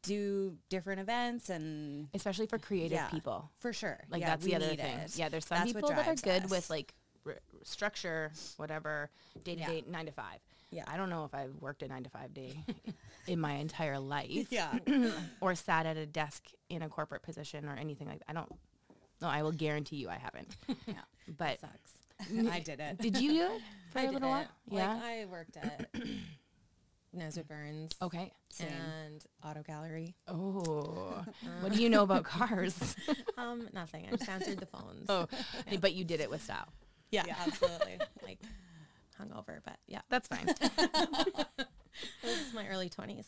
[0.02, 3.08] do different events and Especially for creative Yeah.
[3.08, 3.50] people.
[3.58, 4.00] for sure.
[4.10, 4.78] Like yeah, that's the other thing.
[4.98, 5.16] it.
[5.16, 6.50] Yeah, there's some That's people that are good us.
[6.50, 6.94] with like
[7.26, 9.10] r- structure, whatever,
[9.44, 9.66] day to Yeah.
[9.68, 10.38] day, nine to five.
[10.70, 10.84] Yeah.
[10.86, 12.64] I don't know if I've worked a nine to five day
[13.26, 14.46] in my entire life.
[14.50, 14.78] Yeah.
[15.40, 18.30] or sat at a desk in a corporate position or anything like that.
[18.30, 18.50] I don't.
[19.20, 20.56] No, I will guarantee you I haven't.
[20.86, 20.94] Yeah.
[21.36, 21.92] But Sucks.
[22.50, 22.98] I did it.
[22.98, 24.32] did you do it for I a did little it.
[24.32, 24.46] while?
[24.68, 24.94] Yeah.
[24.94, 25.90] Like I worked at
[27.12, 28.32] Nesbitt Burns okay.
[28.48, 28.68] Same.
[28.68, 30.14] and Auto Gallery.
[30.28, 31.24] Oh,
[31.60, 32.96] what do you know about cars?
[33.38, 34.06] Um, nothing.
[34.06, 35.06] I just answered the phones.
[35.08, 35.26] oh,
[35.80, 36.68] but you did it with style.
[37.10, 37.98] yeah, absolutely.
[38.22, 38.38] like
[39.18, 40.44] hungover, but yeah, That's fine.
[42.22, 43.26] this is my early twenties.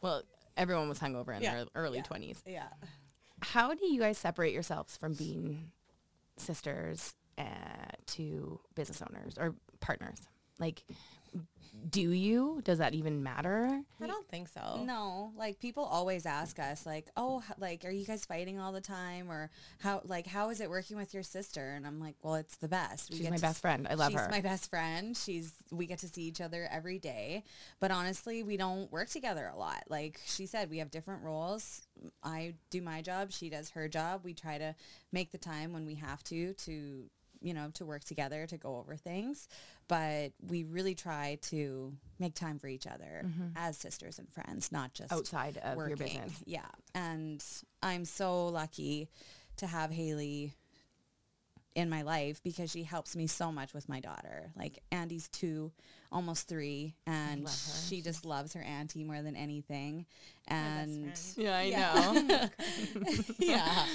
[0.00, 0.22] well,
[0.56, 1.54] everyone was hungover in Yeah.
[1.54, 2.04] their early Yeah.
[2.04, 2.42] twenties.
[2.46, 2.68] Yeah.
[3.42, 5.70] How do you guys separate yourselves from being
[6.38, 7.44] sisters uh,
[8.06, 10.20] to business owners or partners?
[10.58, 10.82] Like,
[11.90, 12.60] do you?
[12.64, 13.82] Does that even matter?
[14.00, 14.82] I don't think so.
[14.84, 18.80] No, like people always ask us like, "Oh, like are you guys fighting all the
[18.80, 22.36] time or how like how is it working with your sister?" And I'm like, "Well,
[22.36, 23.10] it's the best.
[23.10, 23.86] We She's my best s- friend.
[23.88, 24.26] I love she's her.
[24.26, 25.16] She's my best friend.
[25.16, 27.44] She's we get to see each other every day.
[27.78, 29.84] But honestly, we don't work together a lot.
[29.88, 31.82] Like she said, we have different roles.
[32.22, 34.22] I do my job, she does her job.
[34.24, 34.74] We try to
[35.12, 37.10] make the time when we have to to
[37.46, 39.48] you know, to work together to go over things,
[39.86, 43.48] but we really try to make time for each other mm-hmm.
[43.54, 46.42] as sisters and friends, not just Outside of your business.
[46.44, 46.66] Yeah.
[46.94, 47.42] And
[47.84, 49.08] I'm so lucky
[49.58, 50.54] to have Haley
[51.76, 54.50] in my life because she helps me so much with my daughter.
[54.56, 55.70] Like Andy's two,
[56.10, 57.46] almost three, and
[57.88, 60.06] she just loves her auntie more than anything.
[60.48, 61.12] And.
[61.36, 62.12] Yeah, I Yeah.
[62.12, 62.48] know.
[63.38, 63.86] yeah.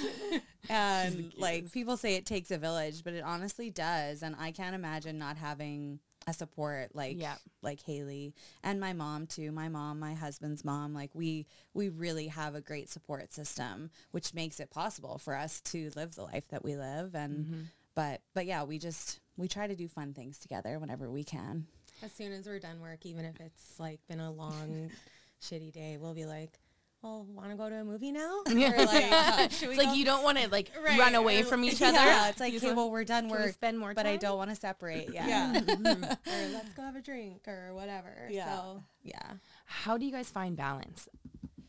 [0.70, 4.22] And like people say it takes a village, but it honestly does.
[4.22, 7.36] And I can't imagine not having a support like Yeah.
[7.62, 9.52] like Haley and my mom too.
[9.52, 14.34] My mom, my husband's mom, like we we really have a great support system, which
[14.34, 17.14] makes it possible for us to live the life that we live.
[17.14, 17.60] And mm-hmm.
[17.94, 21.66] but but yeah, we just we try to do fun things together whenever we can.
[22.02, 24.90] As soon as we're done work, even if it's like been a long,
[25.42, 26.58] shitty day, we'll be like,
[27.02, 28.72] "Well, want to go to a movie now?" Yeah.
[28.72, 31.92] Or like, it's like you don't want to like Right, run away from each other.
[31.98, 34.38] Yeah, it's like okay, well we're done Can we work, spend more but I don't
[34.38, 35.10] want to separate.
[35.12, 35.26] Yeah.
[35.26, 38.28] yeah, or let's go have a drink or whatever.
[38.30, 38.54] Yeah.
[38.54, 39.32] So yeah,
[39.64, 41.08] How do you guys find balance?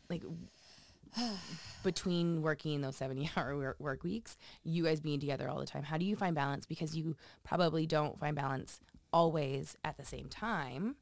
[0.08, 0.22] Like
[1.82, 5.82] between working those 70 hour work weeks, you guys being together all the time.
[5.82, 6.66] How do you find balance?
[6.66, 8.80] Because you probably don't find balance
[9.12, 10.96] always at the same time.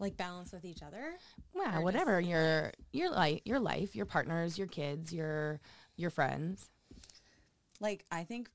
[0.00, 1.12] Like balance with each other.
[1.54, 5.60] Well, Or whatever your your life, your life, your partners, your kids, your
[5.96, 6.68] your friends.
[7.80, 8.50] like I think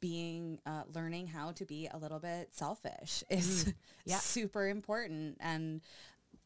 [0.00, 3.72] being uh, learning how to be a little bit selfish is
[4.04, 4.18] Yeah.
[4.18, 5.80] super important and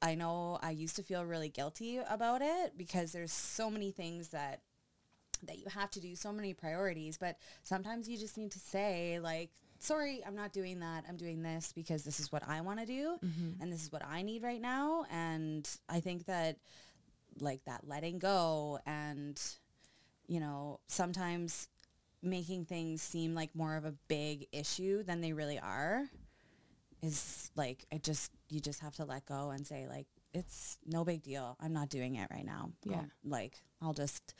[0.02, 4.28] I know I used to feel really guilty about it because there's so many things
[4.28, 4.60] that
[5.46, 9.18] that you have to do so many priorities but sometimes you just need to say
[9.20, 9.50] like
[9.86, 12.86] sorry I'm not doing that I'm doing this because this is what I want to
[12.86, 13.62] do mm-hmm.
[13.62, 16.56] and this is what I need right now and I think that
[17.40, 19.40] like that letting go and
[20.26, 21.68] you know sometimes
[22.22, 26.04] making things seem like more of a big issue than they really are
[27.02, 31.02] is like I just you just have to let go and say like it's no
[31.04, 31.56] big deal.
[31.60, 32.70] I'm not doing it right now.
[32.84, 32.96] Yeah.
[32.96, 34.34] I'll- like I'll just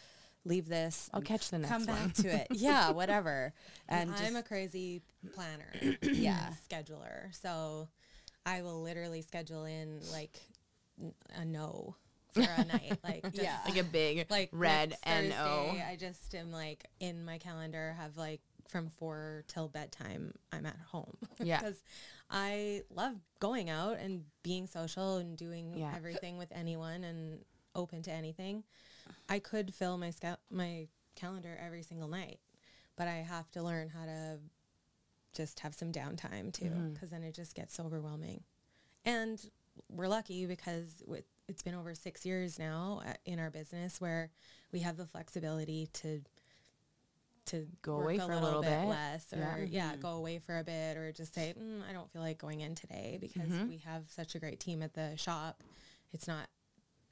[0.47, 1.11] leave this.
[1.13, 1.97] I'll catch the next come one.
[2.07, 2.47] back to it.
[2.53, 3.53] Yeah, whatever.
[3.89, 5.03] And I'm just, a crazy
[5.35, 6.49] planner, Yeah.
[6.71, 7.35] scheduler.
[7.43, 7.89] So
[8.47, 10.41] I will literally schedule in like
[11.35, 11.97] a no
[12.33, 13.59] for a night, like just Yeah.
[13.67, 15.65] Like a big like red next N O.
[15.67, 20.67] Thursday, I just am like in my calendar have like from four till bedtime I'm
[20.67, 21.17] at home.
[21.43, 21.59] Yeah.
[21.61, 21.77] because
[22.31, 25.93] I love going out and being social and doing Yeah.
[25.95, 27.39] everything with anyone and
[27.75, 28.65] open to anything.
[29.29, 32.39] I could fill my sca- my calendar every single night,
[32.97, 34.39] but I have to learn how to
[35.33, 36.93] just have some downtime too, Mm-hmm.
[36.95, 38.43] because then it just gets so overwhelming.
[39.05, 39.39] And
[39.91, 44.31] we're lucky because with, it's been over six years now uh, in our business where
[44.73, 46.23] we have the flexibility to
[47.47, 48.87] to Go work away for a little bit.
[48.89, 49.39] less or
[49.71, 49.93] Yeah.
[49.93, 52.61] yeah, go away for a bit or just say mm, I don't feel like going
[52.61, 53.69] in today because Mhm.
[53.69, 55.63] we have such a great team at the shop.
[56.13, 56.49] It's not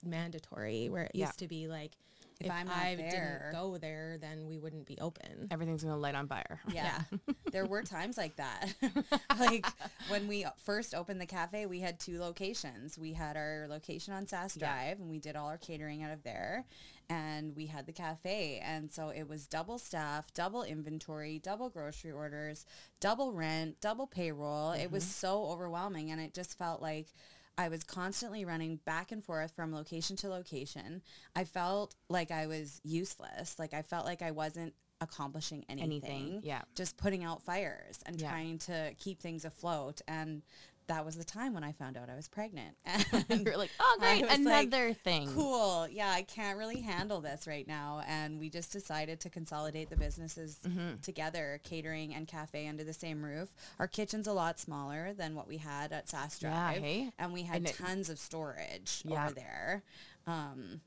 [0.06, 1.26] mandatory where it Yeah.
[1.26, 1.92] used to be like
[2.40, 5.48] if, if I'm I there, didn't go there, then we wouldn't be open.
[5.50, 6.60] Everything's going to light on fire.
[6.72, 7.00] Yeah.
[7.52, 8.74] there were times like that.
[9.38, 9.66] like
[10.08, 12.98] when we first opened the cafe, we had two locations.
[12.98, 14.66] We had our location on Sask Yeah.
[14.66, 16.64] Drive and we did all our catering out of there.
[17.10, 18.62] And we had the cafe.
[18.64, 22.64] And so it was double staff, double inventory, double grocery orders,
[22.98, 24.72] double rent, double payroll.
[24.72, 25.10] It was mm-hmm.
[25.10, 26.10] so overwhelming.
[26.10, 27.08] And it just felt like
[27.56, 31.02] I was constantly running back and forth from location to location.
[31.36, 33.58] I felt like I was useless.
[33.58, 35.84] Like I felt like I wasn't accomplishing anything.
[36.02, 36.62] Anything, yeah.
[36.74, 38.30] Just putting out fires and Yeah.
[38.30, 40.00] trying to keep things afloat.
[40.08, 40.42] And
[40.86, 42.76] that was the time when I found out I was pregnant.
[42.84, 43.04] And
[43.46, 45.28] You're like, oh, great, was like, another thing.
[45.32, 45.88] cool.
[45.90, 48.02] Yeah, I can't really handle this right now.
[48.06, 51.00] And we just decided to consolidate the businesses Mm-hmm.
[51.02, 53.52] together, catering and cafe under the same roof.
[53.78, 56.82] Our kitchen's a lot smaller than what we had at Sask Yeah, Drive.
[56.82, 57.10] hey?
[57.18, 59.24] And we had And it- tons of storage Yeah.
[59.26, 59.82] over there.
[60.26, 60.80] Um,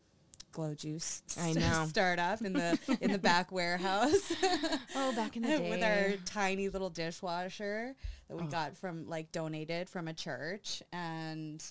[0.57, 1.85] Glow Juice I know.
[1.87, 4.33] startup in the in the back warehouse
[4.95, 5.69] Oh, back in the day.
[5.69, 7.93] with our tiny little dishwasher
[8.27, 8.47] that we oh.
[8.47, 11.63] got from like donated from a church and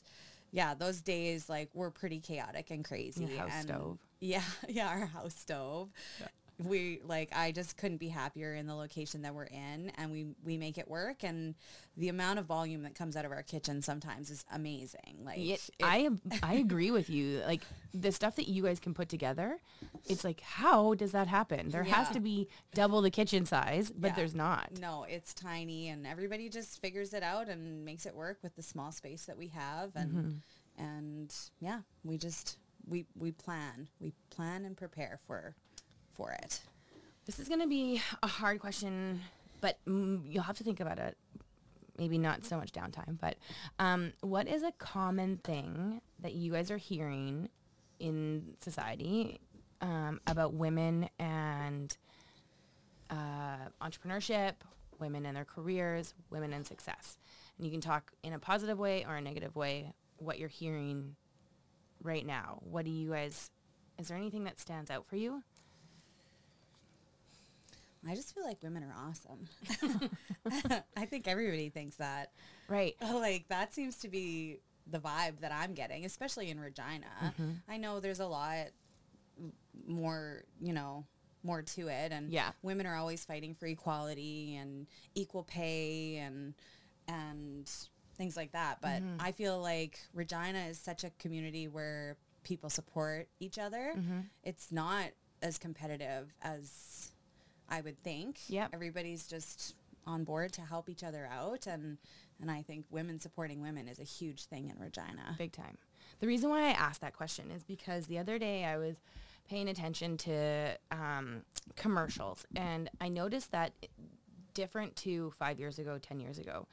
[0.52, 3.98] yeah those days like were pretty chaotic and crazy Your house and stove.
[4.20, 5.88] yeah yeah our house stove
[6.64, 10.26] we like i just couldn't be happier in the location that we're in and we
[10.42, 11.54] we make it work and
[11.98, 15.54] the amount of volume that comes out of our kitchen sometimes is amazing like Yeah,
[15.56, 16.08] it- I
[16.42, 17.42] I agree with you.
[17.46, 19.58] Like the stuff that you guys can put together,
[20.06, 21.68] it's like how does that happen?
[21.70, 24.14] There has to be double the kitchen size, but Yeah.
[24.16, 24.78] there's not.
[24.78, 28.62] No, it's tiny and everybody just figures it out and makes it work with the
[28.62, 30.82] small space that we have and Mm-hmm.
[30.84, 33.88] and yeah, we just we we plan.
[34.00, 35.54] We plan and prepare for
[36.16, 36.60] for it.
[37.26, 39.20] This is going to be a hard question,
[39.60, 41.16] but mm, you'll have to think about it.
[41.98, 43.36] Maybe not so much downtime, but
[43.78, 47.48] um, what is a common thing that you guys are hearing
[47.98, 49.40] in society
[49.80, 51.96] um, about women and
[53.10, 54.54] uh, entrepreneurship,
[54.98, 57.16] women and their careers, women and success?
[57.56, 61.16] And you can talk in a positive way or a negative way what you're hearing
[62.02, 62.58] right now.
[62.60, 63.50] What do you guys,
[63.98, 65.42] is there anything that stands out for you?
[68.08, 69.48] I just feel like women are awesome.
[70.96, 72.32] I think everybody thinks that.
[72.68, 72.94] Right.
[73.12, 77.06] Like that seems to be the vibe that I'm getting, especially in Regina.
[77.22, 77.50] Mm-hmm.
[77.68, 78.66] I know there's a lot
[79.86, 81.04] more, you know,
[81.42, 82.50] more to it and Yeah.
[82.62, 86.54] women are always fighting for equality and equal pay and
[87.08, 87.70] and
[88.16, 88.78] things like that.
[88.80, 89.16] But Mm-hmm.
[89.20, 93.94] I feel like Regina is such a community where people support each other.
[93.96, 94.20] Mm-hmm.
[94.44, 95.06] It's not
[95.42, 97.10] as competitive as
[97.68, 98.40] I would think.
[98.48, 98.70] Yep.
[98.72, 99.74] Everybody's just
[100.06, 101.98] on board to help each other out and
[102.40, 105.34] and I think women supporting women is a huge thing in Regina.
[105.38, 105.78] Big time.
[106.20, 108.96] The reason why I asked that question is because the other day I was
[109.48, 111.42] paying attention to um,
[111.76, 113.72] commercials and I noticed that
[114.52, 116.66] different to five years ago, 10 years ago.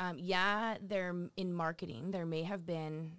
[0.00, 3.12] Um, yeah, there in marketing, there may have been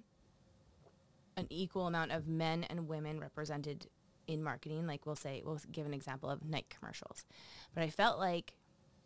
[1.37, 3.87] an equal amount of men and women represented
[4.27, 4.87] in marketing.
[4.87, 7.25] Like we'll say, we'll give an example of night commercials.
[7.73, 8.53] But I felt like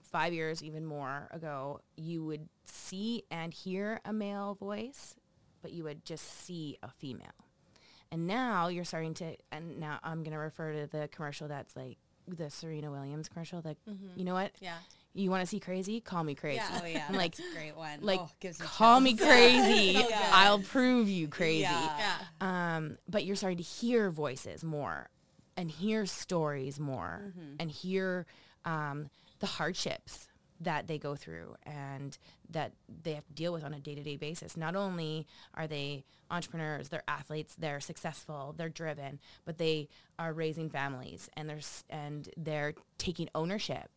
[0.02, 5.16] five years, even more ago, you would see and hear a male voice,
[5.62, 7.28] but you would just see a female.
[8.12, 11.76] And now you're starting to, and now I'm going to refer to the commercial that's
[11.76, 13.62] like the Serena Williams commercial.
[13.64, 14.18] Like, mm-hmm.
[14.18, 14.52] you know what?
[14.60, 14.78] Yeah.
[15.14, 16.00] You want to see crazy?
[16.02, 16.62] Call me crazy.
[16.82, 18.00] Oh yeah, I'm like, that's a great one.
[18.02, 19.94] like, oh, call me crazy.
[20.10, 20.16] So.
[20.32, 21.62] I'll prove you crazy.
[21.64, 22.16] Yeah.
[22.42, 25.10] Um, but you're starting to hear voices more
[25.58, 27.56] and hear stories more Mm-hmm.
[27.60, 28.26] and hear
[28.66, 30.28] um, the hardships
[30.62, 32.18] that they go through and
[32.50, 34.58] that they have to deal with on a day-to-day basis.
[34.58, 40.70] Not only are they entrepreneurs, they're athletes, they're successful, they're driven, but they are raising
[40.70, 43.90] families and they're and they're taking ownership.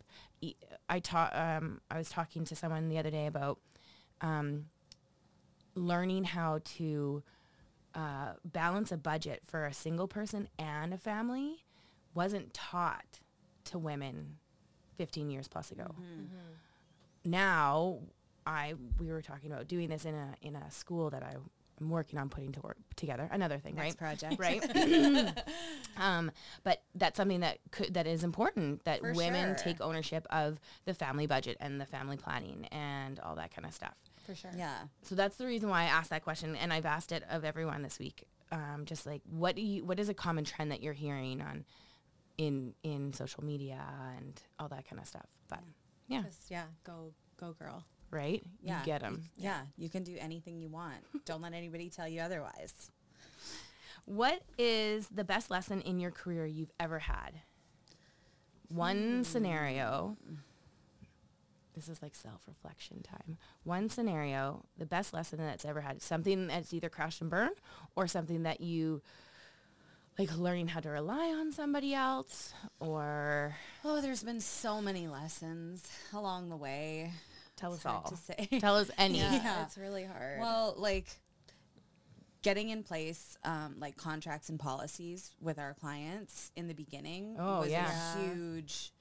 [0.42, 0.56] E-
[0.88, 3.58] I taught um, I was talking to someone the other day about
[4.20, 4.66] um,
[5.74, 7.22] learning how to
[7.94, 11.64] uh, balance a budget for a single person and a family
[12.14, 13.20] wasn't taught
[13.64, 14.36] to women
[14.98, 15.94] 15 years plus ago.
[17.24, 18.00] Now,
[18.46, 21.36] I we were talking about doing this in a in a school that I
[21.82, 23.28] am working on putting to work together.
[23.30, 24.18] Another thing, Next right?
[24.18, 24.40] project.
[24.40, 24.62] right?
[25.96, 26.30] um,
[26.62, 29.64] but that's something that could that is important that For women sure.
[29.64, 33.74] take ownership of the family budget and the family planning and all that kind of
[33.74, 33.94] stuff.
[34.26, 34.52] For sure.
[34.56, 34.78] Yeah.
[35.02, 37.82] So that's the reason why I asked that question, and I've asked it of everyone
[37.82, 38.24] this week.
[38.50, 41.64] Um, just like what do you what is a common trend that you're hearing on
[42.36, 43.80] in in social media
[44.16, 45.26] and all that kind of stuff?
[45.48, 45.60] But
[46.08, 47.84] yeah, Just, yeah, go, go girl.
[48.12, 48.42] Right?
[48.62, 48.80] Yeah.
[48.80, 49.24] You get them.
[49.36, 49.62] Yeah.
[49.76, 50.98] You can do anything you want.
[51.24, 52.90] Don't let anybody tell you otherwise.
[54.04, 57.40] What is the best lesson in your career you've ever had?
[58.68, 59.22] One hmm.
[59.22, 60.16] scenario.
[61.74, 63.38] This is like self-reflection time.
[63.64, 67.56] One scenario, the best lesson that's ever had, something that's either crashed and burned
[67.96, 69.00] or something that you
[70.18, 75.88] like learning how to rely on somebody else or Oh, there's been so many lessons
[76.12, 77.12] along the way.
[77.62, 78.10] Tell It's us all.
[78.10, 78.58] to say.
[78.58, 79.18] Tell us any.
[79.18, 79.62] Yeah.
[79.64, 80.40] It's really hard.
[80.40, 81.06] Well, like
[82.42, 87.60] getting in place um, like contracts and policies with our clients in the beginning Oh,
[87.60, 87.88] was yeah.
[88.16, 88.92] a huge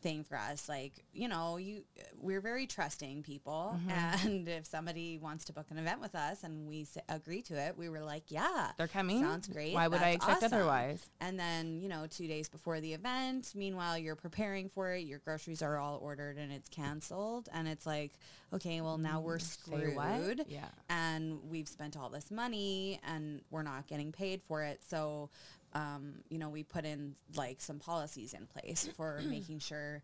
[0.00, 1.82] thing for us like you know you
[2.18, 4.26] we're very trusting people Mm-hmm.
[4.28, 7.54] and if somebody wants to book an event with us and we s- agree to
[7.54, 9.22] it we were like yeah They're coming.
[9.22, 10.56] sounds great Why would I expect awesome.
[10.58, 11.08] otherwise?
[11.20, 15.18] and then you know two days before the event meanwhile you're preparing for it your
[15.20, 18.12] groceries are all ordered and it's canceled and it's like
[18.52, 20.06] okay well now we're Mm, what?
[20.16, 20.66] screwed Yeah.
[20.88, 24.80] and we've spent all this money and we're not getting paid for it.
[24.88, 25.30] So,
[25.72, 30.02] um, you know, we put in like some policies in place for making sure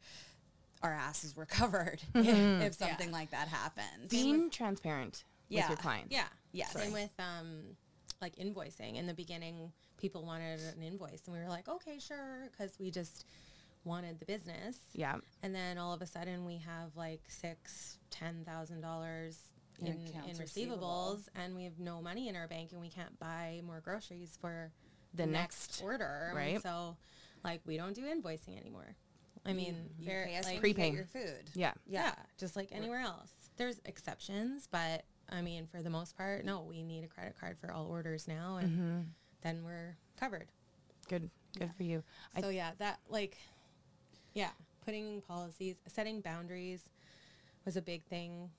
[0.82, 4.08] our asses were covered if, if something like that happens.
[4.08, 6.12] Being transparent with your clients.
[6.12, 6.26] yeah.
[6.52, 6.72] Yes.
[6.72, 7.62] Same with um,
[8.22, 8.96] like invoicing.
[8.96, 12.90] In the beginning, people wanted an invoice, and we were like, okay, sure, because we
[12.90, 13.26] just
[13.84, 14.78] wanted the business.
[14.94, 15.16] Yeah.
[15.42, 19.38] And then all of a sudden, we have like six, ten thousand dollars
[19.80, 21.20] In in, in receivables, receivable.
[21.34, 24.72] and we have no money in our bank, and we can't buy more groceries for
[25.16, 26.26] The next- order.
[26.28, 26.62] And right.
[26.62, 26.96] So,
[27.44, 28.94] like, we don't do invoicing anymore.
[29.44, 31.50] I mean, you very- pay us like, when you get your food.
[31.54, 31.72] Yeah.
[31.86, 32.14] yeah.
[32.38, 33.30] just like anywhere else.
[33.56, 37.56] There's exceptions, but I mean, for the most part, no, we need a credit card
[37.58, 39.00] for all orders now, and Mm-hmm.
[39.42, 40.48] then we're covered.
[41.08, 41.30] Good.
[41.58, 42.02] Good for you.
[42.34, 43.36] I- so yeah, that like,
[44.34, 44.50] yeah,
[44.84, 46.82] putting policies, setting boundaries
[47.64, 48.50] was a big thing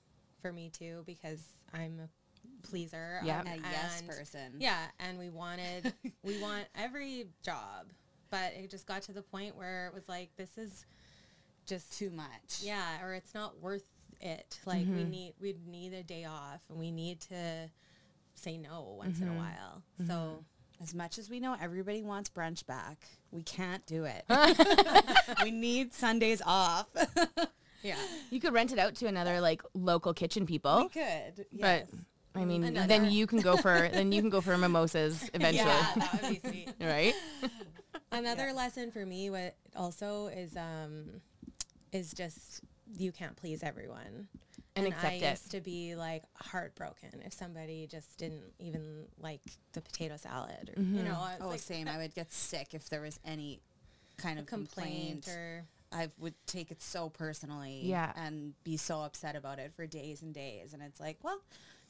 [0.41, 1.43] for me too because
[1.74, 2.10] I'm a
[2.63, 3.19] pleaser.
[3.21, 3.39] Uh, yeah.
[3.41, 4.53] um, A yes and- person.
[4.59, 5.93] Yeah, and we wanted
[6.23, 7.91] we want every job,
[8.29, 10.85] but it just got to the point where it was like this is
[11.65, 12.61] just Too much.
[12.61, 13.87] yeah, or it's not worth
[14.21, 14.59] it.
[14.65, 15.09] Like we mm-hmm.
[15.09, 17.69] need we need a day off and we need to
[18.35, 19.39] say no once in a mm-hmm.
[19.39, 19.83] while.
[20.01, 20.09] Mm-hmm.
[20.09, 20.45] So
[20.81, 24.23] As much as we know everybody wants brunch back, we can't do it.
[25.43, 26.87] we need Sundays off.
[27.83, 27.97] yeah.
[28.29, 30.83] You could rent it out to another like local kitchen people.
[30.83, 31.45] we could.
[31.51, 31.91] But Yes.
[32.38, 35.67] I mean, Another- then you can go for then you can go for mimosas eventually,
[35.69, 36.69] Yeah, that would be sweet.
[36.81, 37.13] right?
[38.11, 41.21] Another lesson for me what also is um
[41.91, 42.61] is just
[42.97, 44.27] you can't please everyone.
[44.75, 45.29] And I accept it.
[45.31, 49.41] used to be like heartbroken if somebody just didn't even like
[49.73, 50.97] the potato salad or Mm-hmm.
[50.97, 51.88] you know, it's Oh, like same.
[51.88, 53.59] I would get sick if there was any
[54.17, 55.27] kind of complaint complaint.
[55.27, 58.11] or I would take it so personally Yeah.
[58.15, 60.73] and be so upset about it for days and days.
[60.73, 61.39] And it's like, well,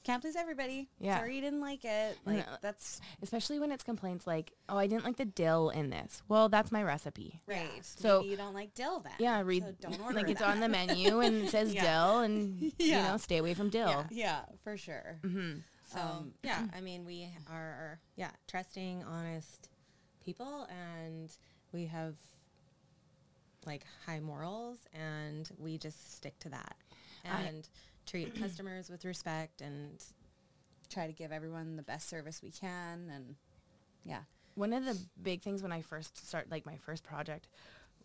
[0.04, 0.88] can't please everybody.
[1.00, 1.18] Yeah.
[1.18, 2.18] Sorry you didn't like it.
[2.26, 2.56] Like, No.
[2.62, 6.48] that's Especially when it's complaints like, "Oh, I didn't like the dill in this." Well,
[6.50, 7.42] that's my recipe.
[7.46, 7.70] right.
[7.84, 9.14] So- Maybe you don't like dill then.
[9.20, 11.82] Yeah, read So don't order like it's on the menu and it says Yeah.
[11.84, 13.90] dill, and you know, stay away from dill.
[13.90, 15.20] Yeah, yeah, for sure.
[15.24, 15.60] Mm-hmm.
[15.94, 19.70] So Um, yeah, I mean we are yeah trusting, honest
[20.24, 21.30] people, and
[21.74, 22.16] we have
[23.66, 26.78] like high morals, and we just stick to that
[27.26, 27.68] I- and
[28.08, 29.62] treat customers with respect.
[29.62, 30.04] And
[30.90, 33.12] Try to give everyone the best service we can.
[33.14, 33.36] And
[34.06, 34.22] yeah.
[34.56, 37.48] One of the big things when I first start like my first project,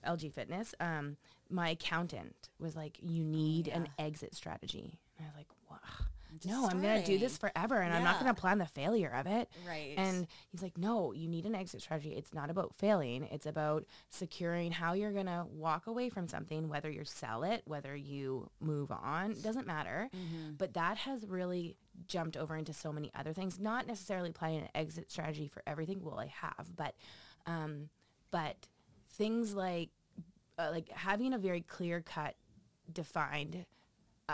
[0.06, 1.16] LG Fitness, um,
[1.48, 4.04] my accountant was like, "You need an yeah.
[4.04, 6.06] exit strategy." And I was like, "Wow."
[6.46, 9.48] No, I'm gonna do this forever, and I'm not gonna plan the failure of it.
[9.66, 9.94] Right.
[9.96, 12.10] And he's like, no, you need an exit strategy.
[12.10, 13.28] It's not about failing.
[13.30, 17.62] It's about securing how you're going to walk away from something, whether you sell it,
[17.64, 20.08] whether you move on, doesn't matter.
[20.14, 20.52] Mm-hmm.
[20.58, 21.76] But that has really
[22.06, 26.00] jumped over into so many other things, not necessarily applying an exit strategy for everything.
[26.02, 26.94] Well, I have, but,
[27.46, 27.88] um,
[28.30, 28.56] but
[29.10, 29.90] things like,
[30.58, 32.34] uh, like having a very clear cut,
[32.92, 33.64] defined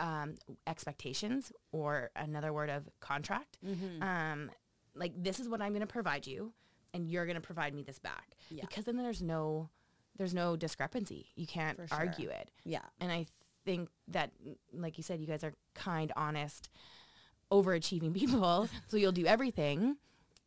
[0.01, 0.35] um,
[0.67, 3.59] expectations or another word of contract.
[3.67, 4.03] Mm-hmm.
[4.03, 4.51] Um,
[4.95, 6.53] like this is what I'm going to provide you,
[6.95, 8.31] and you're going to provide me this back.
[8.51, 8.65] Yeah.
[8.69, 9.69] Because then there's no
[10.17, 11.27] there's no discrepancy.
[11.37, 11.87] You can't sure.
[11.97, 12.51] argue it.
[12.65, 12.83] yeah.
[13.01, 13.27] And I
[13.65, 14.33] think that,
[14.73, 16.69] like you said, you guys are kind, honest,
[17.53, 18.69] overachieving people.
[18.89, 19.97] so you'll do everything,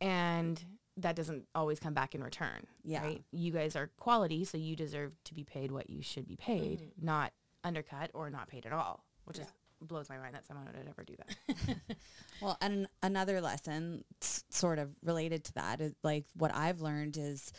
[0.00, 0.62] and
[0.98, 2.66] that doesn't always come back in return.
[2.84, 3.02] Yeah.
[3.02, 3.22] Right?
[3.32, 6.80] You guys are quality, so you deserve to be paid what you should be paid,
[6.80, 7.06] Mm-hmm.
[7.06, 7.32] not
[7.64, 9.46] undercut or not paid at all, which is
[9.80, 11.76] blows my mind that someone would ever do that.
[12.40, 17.52] Well, and another lesson sort of related to that is like what I've learned is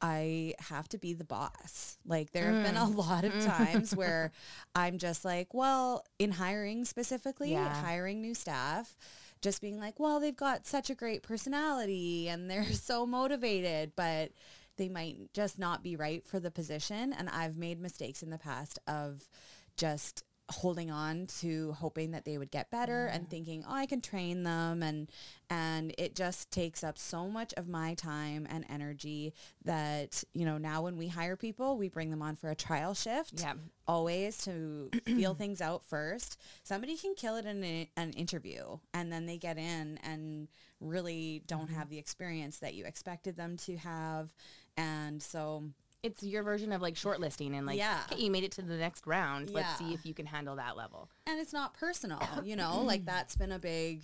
[0.00, 1.98] I have to be the boss.
[2.06, 2.96] Like there have been a Mm.
[2.96, 4.30] lot of times where
[4.74, 7.74] I'm just like, well, in hiring specifically, Yeah.
[7.74, 8.96] hiring new staff,
[9.40, 14.30] just being like, well, they've got such a great personality and they're so motivated, but
[14.76, 17.12] they might just not be right for the position.
[17.12, 19.28] And I've made mistakes in the past of
[19.76, 24.00] just holding on to hoping that they would get better and thinking, oh, I can
[24.00, 24.82] train them.
[24.82, 25.08] And,
[25.50, 29.34] and it just takes up so much of my time and energy
[29.64, 32.94] that, you know, now when we hire people, we bring them on for a trial
[32.94, 33.54] shift Yeah.
[33.88, 36.40] always to feel things out first.
[36.62, 40.48] Somebody can kill it in a, an interview and then they get in and
[40.80, 41.74] really don't mm-hmm.
[41.74, 44.32] have the experience that you expected them to have.
[44.76, 45.64] And so,
[46.06, 48.00] It's your version of like shortlisting and like, Yeah.
[48.12, 49.50] okay, you made it to the next round.
[49.50, 51.08] Let's see if you can handle that level.
[51.26, 54.02] and it's not personal, you know, like that's been a big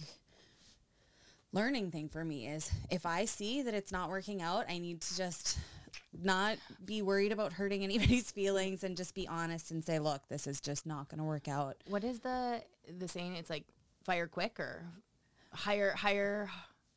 [1.52, 5.00] learning thing for me is if I see that it's not working out, I need
[5.02, 5.58] to just
[6.22, 10.46] not be worried about hurting anybody's feelings and just be honest and say, look, this
[10.46, 11.76] is just not going to work out.
[11.88, 12.62] What is the
[12.98, 13.36] the saying?
[13.36, 13.64] It's like
[14.04, 14.82] fire quick or
[15.52, 16.50] hire hire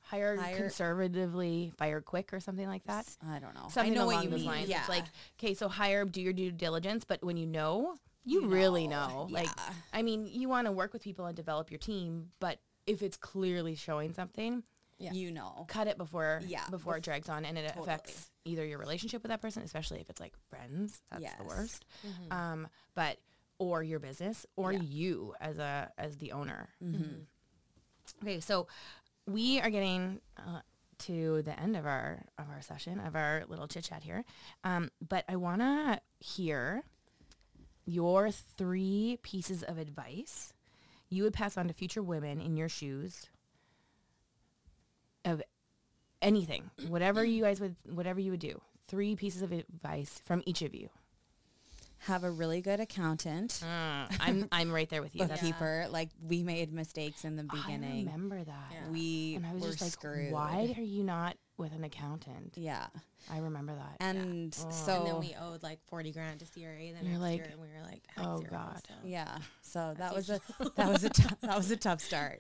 [0.05, 3.05] hire, Hire- conservatively, fire quick or something like that.
[3.27, 3.67] I don't know.
[3.69, 4.47] Something I know along what you those mean.
[4.47, 4.69] lines.
[4.69, 4.79] Yeah.
[4.81, 5.05] It's like
[5.39, 9.27] okay, so hire, do your due diligence, but when you know, you, really know.
[9.29, 9.73] Like, yeah.
[9.93, 13.17] I mean, you want to work with people and develop your team, but if it's
[13.17, 14.63] clearly showing something,
[14.97, 15.11] Yeah.
[15.11, 15.65] you know.
[15.67, 17.83] cut it before Yeah, before it drags on and it Totally.
[17.83, 21.35] affects either your relationship with that person especially if it's like friends that's Yes.
[21.39, 21.83] the worst
[22.29, 23.17] um but
[23.57, 24.81] or your business or Yeah.
[24.83, 26.69] you as a as the owner
[28.21, 28.67] okay so
[29.27, 30.59] we are getting uh,
[30.97, 34.23] to the end of our of our session of our little chit chat here
[34.63, 36.83] um but i want to hear
[37.85, 40.53] your three pieces of advice
[41.09, 43.27] you would pass on to future women in your shoes
[45.23, 45.41] of
[46.21, 48.61] anything, whatever you guys would, whatever you would do.
[48.87, 50.89] Three pieces of advice from each of you.
[52.05, 55.25] Have a really good accountant, Mm, I'm, I'm right there with you.
[55.25, 55.87] That's, bookkeeper.
[55.89, 58.07] Like we made mistakes in the beginning.
[58.07, 58.71] I remember that.
[58.71, 58.89] Yeah.
[58.91, 60.31] We And I was were just like, screwed.
[60.31, 62.53] why are you not with an accountant?
[62.57, 62.85] Yeah.
[63.31, 63.97] I remember that.
[63.99, 64.69] And Oh.
[64.69, 67.59] so and then we owed like 40 grand to CRA Then You're like, year and
[67.59, 68.81] we were like, had oh zero, God.
[68.87, 68.93] so.
[69.03, 69.37] yeah.
[69.63, 70.39] So that was a
[70.75, 71.09] that was a
[71.41, 72.39] that was a tough start.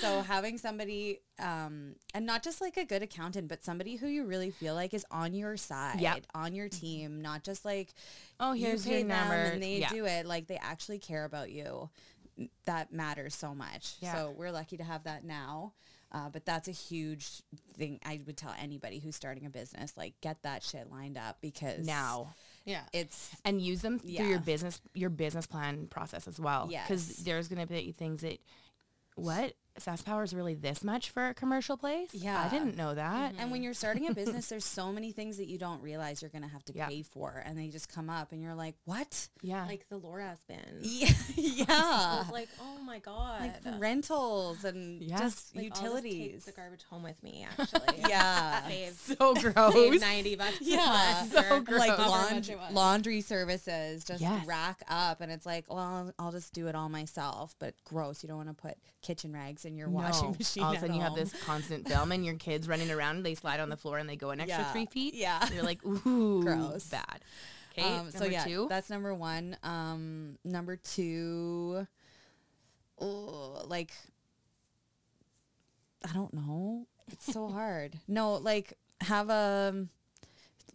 [0.00, 4.24] So having somebody um and not just like a good accountant, but somebody who you
[4.24, 6.26] really feel like is on your side, Yep.
[6.34, 7.94] on your team, not just like
[8.40, 9.34] oh, you here's pay your them number.
[9.34, 9.88] and they yeah.
[9.88, 11.90] do it like they actually care about you
[12.66, 14.14] that matters so much Yeah.
[14.14, 15.72] so we're lucky to have that now
[16.10, 17.42] uh, but that's a huge
[17.76, 21.38] thing i would tell anybody who's starting a business like get that shit lined up
[21.40, 22.82] because now Yeah.
[22.92, 24.28] it's and use them through Yeah.
[24.30, 27.16] your business your business plan process as well because Yes.
[27.18, 28.40] there's going to be things that
[29.14, 32.42] what SaskPower is really this much for a commercial place Yeah.
[32.44, 33.40] I didn't know that mm-hmm.
[33.40, 36.30] and when you're starting a business there's so many things that you don't realize you're
[36.30, 36.86] going to have to Yeah.
[36.88, 40.38] pay for and they just come up and you're like what yeah Like the Loraas
[40.46, 40.58] bin.
[40.82, 43.52] yeah yeah like, oh my God.
[43.64, 45.18] like rentals and Yeah.
[45.18, 47.80] just Like, I'll just take utilities the garbage home with me, actually.
[48.08, 50.60] yeah Save, so save gross 90 bucks.
[50.60, 51.24] a Yeah.
[51.24, 51.78] So gross.
[51.80, 52.72] like however much laund- it was.
[52.72, 54.46] laundry services just Yes.
[54.46, 58.22] rack up and it's like well I'll, I'll just do it all myself but gross
[58.22, 60.36] you don't want to put kitchen rags in your washing No.
[60.38, 63.22] machine All of a sudden, you have this constant film, and your kids running around.
[63.22, 64.72] They slide on the floor, and they go an extra Yeah.
[64.72, 65.14] three feet.
[65.14, 65.46] Yeah.
[65.52, 66.84] you're like, ooh, Gross.
[66.88, 67.20] bad.
[67.72, 68.66] Okay, um, so yeah two.
[68.68, 71.84] that's number one um number two
[73.00, 73.90] oh, like
[76.08, 79.86] i don't know it's so hard no like have a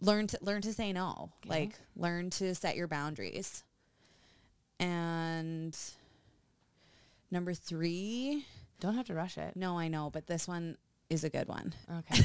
[0.02, 1.48] learn to learn to say no Okay.
[1.60, 3.64] like learn to set your boundaries
[4.78, 5.74] and
[7.30, 8.44] number three
[8.80, 9.54] Don't have to rush it.
[9.56, 10.76] no i know but this one
[11.08, 12.22] is a good one Okay.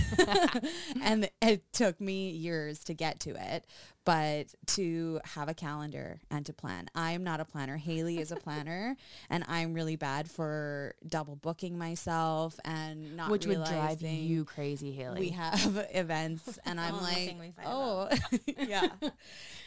[1.04, 3.66] and it took me years to get to it
[4.06, 8.36] but to have a calendar and to plan i'm not a planner haley is a
[8.46, 8.96] planner
[9.30, 14.92] and i'm really bad for double booking myself and not Which would drive you crazy,
[14.92, 15.20] Haley.
[15.20, 18.10] we have events and i'm oh, Only like thing we fight oh
[18.68, 18.88] yeah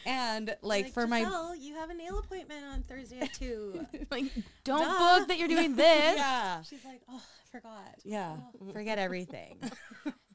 [0.05, 3.85] and like, for my Jssel, you have a nail appointment on Thursday at 2.
[4.09, 4.25] like,
[4.63, 5.17] don't Duh.
[5.17, 6.17] book that you're doing this.
[6.17, 7.95] yeah She's like, oh, I forgot.
[8.05, 8.71] yeah Oh.
[8.71, 9.57] forget everything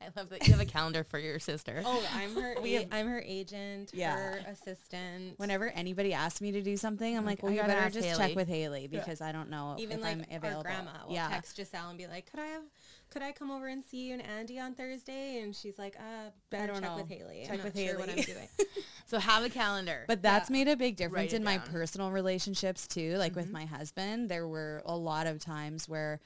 [0.03, 1.82] I love that you have a calendar for your sister.
[1.86, 2.57] Oh, I'm her.
[2.62, 3.90] We have- I'm her agent.
[3.95, 4.14] Yeah.
[4.16, 5.38] Her assistant.
[5.38, 8.18] whenever anybody asks me to do something i'm Like, like well you better just Haley.
[8.18, 11.14] check with haley because i don't know even if like i'm available our grandma will
[11.14, 12.62] yeah text Jssel and be like, "Could I have,
[13.11, 16.30] could I come over and see you and Andy on Thursday?" And she's like, "Uh,
[16.51, 16.97] better don't check know.
[16.97, 17.42] with Haley.
[17.45, 18.49] Check I'm not with sure what I'm doing."
[19.07, 20.05] So have a calendar.
[20.09, 20.55] But that's Yeah.
[20.55, 23.16] made a big difference in my personal relationships too.
[23.18, 23.53] Like with Mhm.
[23.53, 26.20] my husband, there were a lot of times where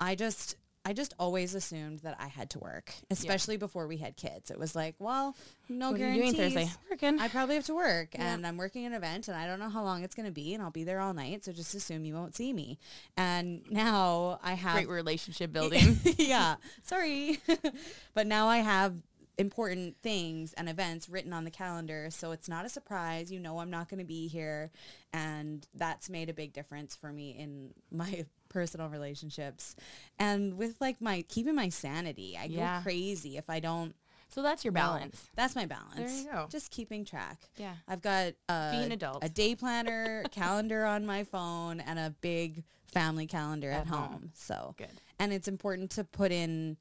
[0.00, 4.16] I just I just always assumed that I had to work, especially before we had
[4.16, 4.50] kids.
[4.50, 5.36] It was like, well,
[5.68, 6.34] no What are you guarantees.
[6.36, 6.72] doing Thursday?
[6.90, 7.20] Working.
[7.20, 8.34] I probably have to work Yeah.
[8.34, 10.54] and I'm working an event and I don't know how long it's going to be
[10.54, 11.44] and I'll be there all night.
[11.44, 12.80] So just assume you won't see me.
[13.16, 16.00] And now I have Great relationship building.
[16.18, 17.38] yeah, sorry.
[18.14, 18.94] but now I have
[19.38, 22.08] important things and events written on the calendar.
[22.10, 23.30] So it's not a surprise.
[23.32, 24.70] You know I'm not going to be here.
[25.12, 29.74] And that's made a big difference for me in my personal relationships.
[30.18, 32.36] And with like my keeping my sanity.
[32.40, 32.78] I Yeah.
[32.78, 33.94] go crazy if I don't
[34.28, 35.22] so that's your balance.
[35.36, 35.94] That's my balance.
[35.96, 36.46] There you go.
[36.50, 37.38] Just keeping track.
[37.58, 37.74] Yeah.
[37.86, 39.22] I've got uh, a, Be an adult.
[39.22, 43.98] a day planner, calendar on my phone, and a big family calendar at, At home.
[44.10, 44.30] home.
[44.34, 44.88] So Good.
[45.18, 46.78] and it's important to put in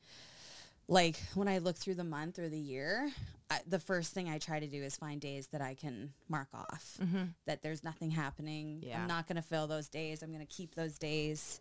[0.88, 3.12] like when I look through the month or the year,
[3.50, 6.48] I, the first thing I try to do is find days that I can mark
[6.54, 6.98] off
[7.46, 8.78] that there's nothing happening.
[8.78, 8.90] Mm-hmm.
[8.90, 9.02] Yeah.
[9.02, 10.22] I'm not going to fill those days.
[10.22, 11.60] I'm going to keep those days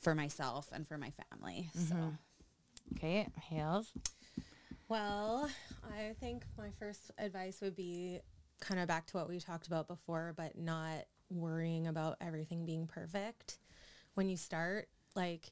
[0.00, 1.70] for myself and for my family.
[1.76, 1.88] Mm-hmm.
[1.88, 2.18] So
[2.96, 3.26] Okay.
[3.48, 3.90] Hales.
[4.88, 5.48] Well,
[5.84, 8.20] I think my first advice would be
[8.60, 12.86] kind of back to what we talked about before, but not worrying about everything being
[12.86, 13.58] perfect.
[14.14, 15.50] When you start, like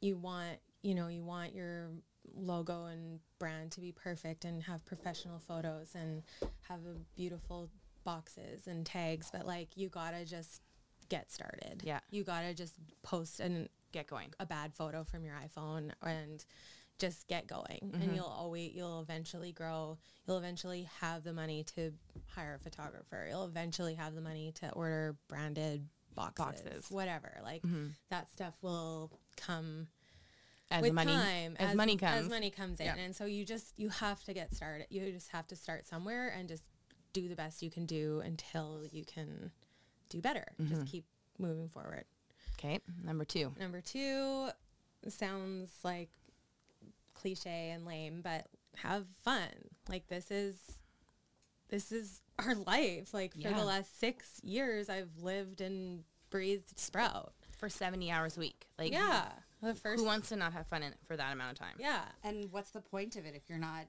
[0.00, 1.90] you want, you know, you want your
[2.36, 6.22] logo and brand to be perfect and have professional photos and
[6.68, 7.68] have a beautiful
[8.04, 10.60] boxes and tags, but like you gotta just
[11.08, 11.82] get started.
[11.84, 12.00] Yeah.
[12.10, 14.30] You gotta just post and Get going.
[14.40, 16.44] a bad photo from your iPhone and
[16.98, 18.02] just get going Mm-hmm.
[18.02, 21.92] and you'll always you'll eventually grow you'll eventually have the money to
[22.28, 26.86] hire a photographer you'll eventually have the money to order branded boxes, Boxes.
[26.90, 27.86] whatever like Mm-hmm.
[28.10, 29.88] that stuff will come
[30.70, 32.24] As with money time as, money comes.
[32.24, 32.96] as money comes in Yeah.
[32.96, 36.28] and so you just you have to get started you just have to start somewhere
[36.36, 36.64] and just
[37.12, 39.52] do the best you can do until you can
[40.08, 40.74] do better Mm-hmm.
[40.74, 41.04] just keep
[41.38, 42.04] moving forward
[42.58, 42.80] Okay.
[43.04, 43.52] Number two.
[43.58, 44.48] Number two
[45.08, 46.08] sounds like
[47.14, 48.46] cliche and lame, but
[48.76, 49.48] have fun.
[49.88, 50.56] Like this is
[51.68, 53.12] this is our life.
[53.12, 53.52] Like for Yeah.
[53.58, 57.32] the last six years I've lived and breathed sprout.
[57.58, 58.66] For 70 hours a week.
[58.78, 59.28] Like Yeah.
[59.64, 61.74] The first who wants to not have fun in it for that amount of time?
[61.78, 62.02] Yeah.
[62.22, 63.86] and what's the point of it if you're not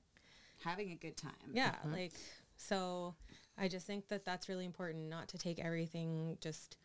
[0.63, 1.31] having a good time?
[1.53, 1.71] Yeah.
[1.71, 1.91] Mm-hmm.
[1.93, 2.13] Like
[2.57, 3.15] so
[3.57, 6.77] I just think that that's really important not to take everything just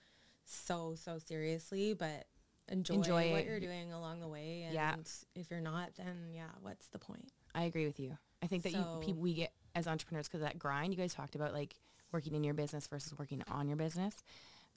[0.45, 2.26] so so seriously, but
[2.68, 3.47] enjoy, Enjoy what it.
[3.47, 4.95] you're doing along the way and Yeah.
[5.34, 7.30] if you're not then yeah, what's the point?
[7.55, 8.16] I agree with you.
[8.43, 11.34] I think that you people we get as entrepreneurs because that grind you guys talked
[11.34, 11.74] about like
[12.12, 14.14] working in your business versus working on your business.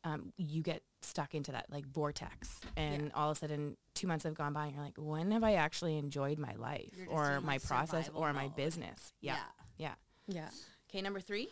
[0.03, 4.25] Um, you get stuck into that like vortex, and all of a sudden, two months
[4.25, 7.57] have gone by, and you're like, "When have I actually enjoyed my life, or my
[7.59, 8.55] process, survival or my mode.
[8.55, 9.37] business?" Yeah,
[9.77, 9.93] yeah.
[10.27, 10.49] Yeah.
[10.89, 11.49] Okay, number three.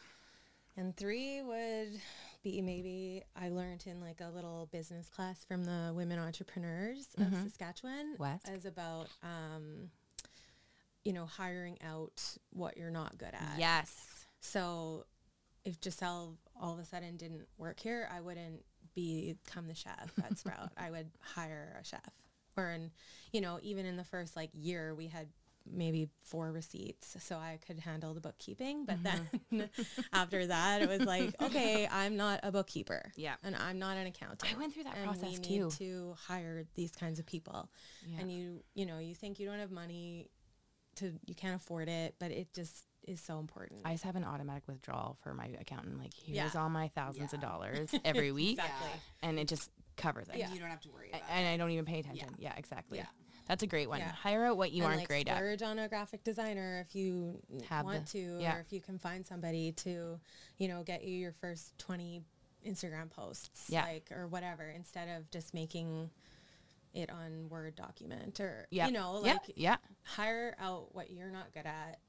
[0.77, 1.99] And three would
[2.43, 7.27] be maybe I learned in like a little business class from the women entrepreneurs of
[7.43, 8.47] Saskatchewan West.
[8.49, 9.89] as about um,
[11.03, 12.21] you know hiring out
[12.51, 13.59] what you're not good at.
[13.59, 14.25] Yes.
[14.39, 15.05] So
[15.65, 18.63] if Jssel all of a sudden didn't work here, I wouldn't
[18.95, 20.71] become the chef at Sprout.
[20.77, 22.09] I would hire a chef.
[22.55, 22.91] Or in,
[23.31, 25.27] you know, even in the first like year, we had
[25.69, 28.85] maybe four receipts, so I could handle the bookkeeping.
[28.85, 29.57] But mm-hmm.
[29.57, 29.69] then
[30.13, 33.11] after that, it was like, okay, I'm not a bookkeeper.
[33.15, 33.35] Yeah.
[33.43, 34.53] and I'm not an accountant.
[34.53, 35.65] I went through that and process we too.
[35.65, 37.69] need to hire these kinds of people.
[38.05, 38.19] Yeah.
[38.19, 40.29] And you, you know, you think you don't have money
[40.95, 43.81] to, you can't afford it, but it just is so important.
[43.85, 45.97] I just have an automatic withdrawal for my accountant.
[45.99, 46.61] Like, here's Yeah.
[46.61, 48.89] all my thousands of dollars every week, Exactly.
[49.23, 50.31] and it just covers it.
[50.31, 50.53] And Yeah.
[50.53, 51.47] you don't have to worry A- about and.
[51.47, 52.35] I don't even pay attention.
[52.37, 52.97] Yeah, exactly.
[52.99, 53.07] Yeah.
[53.47, 53.99] That's a great one.
[53.99, 54.11] Yeah.
[54.11, 55.35] Hire out what you and, aren't like, great at.
[55.35, 58.55] splurge on a graphic designer if you Have want the- to, yeah.
[58.55, 60.19] or if you can find somebody to,
[60.57, 62.21] you know, get you your first 20
[62.65, 63.83] Instagram posts, Yeah.
[63.83, 66.11] like, or whatever, instead of just making
[66.93, 68.85] it on Word document or, Yeah.
[68.87, 71.99] you know, yeah, yeah, hire out what you're not good at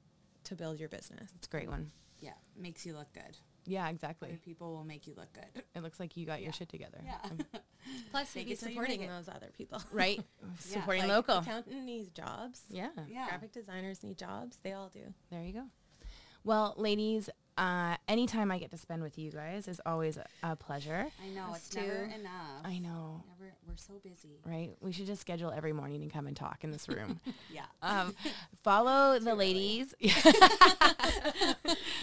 [0.45, 1.31] to build your business.
[1.35, 1.91] it's a great one.
[2.19, 3.37] Yeah, makes you look good.
[3.65, 4.39] Yeah, Other exactly.
[4.43, 5.63] people will make you look good.
[5.73, 6.99] It looks like you got your shit together.
[7.05, 7.15] Yeah.
[7.23, 7.37] Um,
[8.11, 9.81] Plus, Fake you'd be it you supporting those other people.
[9.91, 10.21] Right?
[10.59, 11.37] Supporting Like, local.
[11.37, 12.61] Accountant needs jobs.
[12.69, 13.27] Yeah, Yeah.
[13.27, 14.57] Graphic designers need jobs.
[14.63, 15.13] They all do.
[15.31, 15.63] there you go.
[16.43, 20.55] Well, ladies, uh, anytime I get to spend with you guys is always a, a
[20.55, 21.07] pleasure.
[21.23, 22.61] I know Us it's never enough.
[22.63, 23.53] I know, Never.
[23.67, 24.39] We're so busy.
[24.45, 24.71] right?
[24.81, 27.19] We should just schedule every morning and come and talk in this room.
[27.53, 27.61] Yeah.
[27.83, 28.15] um,
[28.63, 29.93] follow the ladies.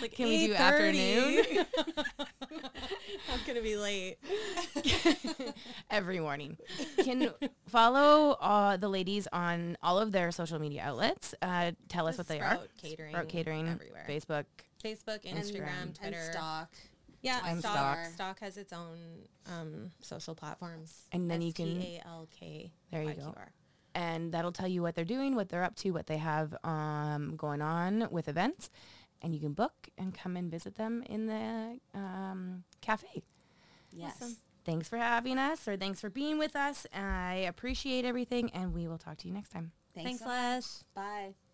[0.00, 1.44] Like Can we do afternoon?
[2.18, 4.16] I'm gonna be late.
[5.90, 6.56] every morning.
[6.98, 7.30] Can
[7.68, 11.34] follow uh, the ladies on all of their social media outlets.
[11.42, 12.66] Uh, tell us The what they Sprout are.
[12.80, 14.06] Catering Sprout Catering, everywhere.
[14.08, 14.44] Facebook.
[14.82, 16.30] Facebook, Instagram, And Twitter.
[16.32, 16.70] Stalk.
[17.22, 17.74] Yeah, And Stalk.
[17.74, 18.12] Stalk.
[18.14, 18.98] Stalk has its own
[19.46, 21.02] um, social platforms.
[21.12, 23.34] And then you can- S-T-A-L-K There you go.
[23.94, 27.34] And that'll tell you what they're doing, what they're up to, what they have um,
[27.36, 28.70] going on with events.
[29.20, 33.22] And you can book and come and visit them in the um, cafe.
[33.92, 34.14] Yes.
[34.16, 34.36] Awesome.
[34.64, 36.86] Thanks for having us or thanks for being with us.
[36.94, 39.72] I appreciate everything and we will talk to you next time.
[39.94, 40.84] Thanks, Thanks, so Les.
[40.94, 40.94] much.
[40.94, 41.49] Bye.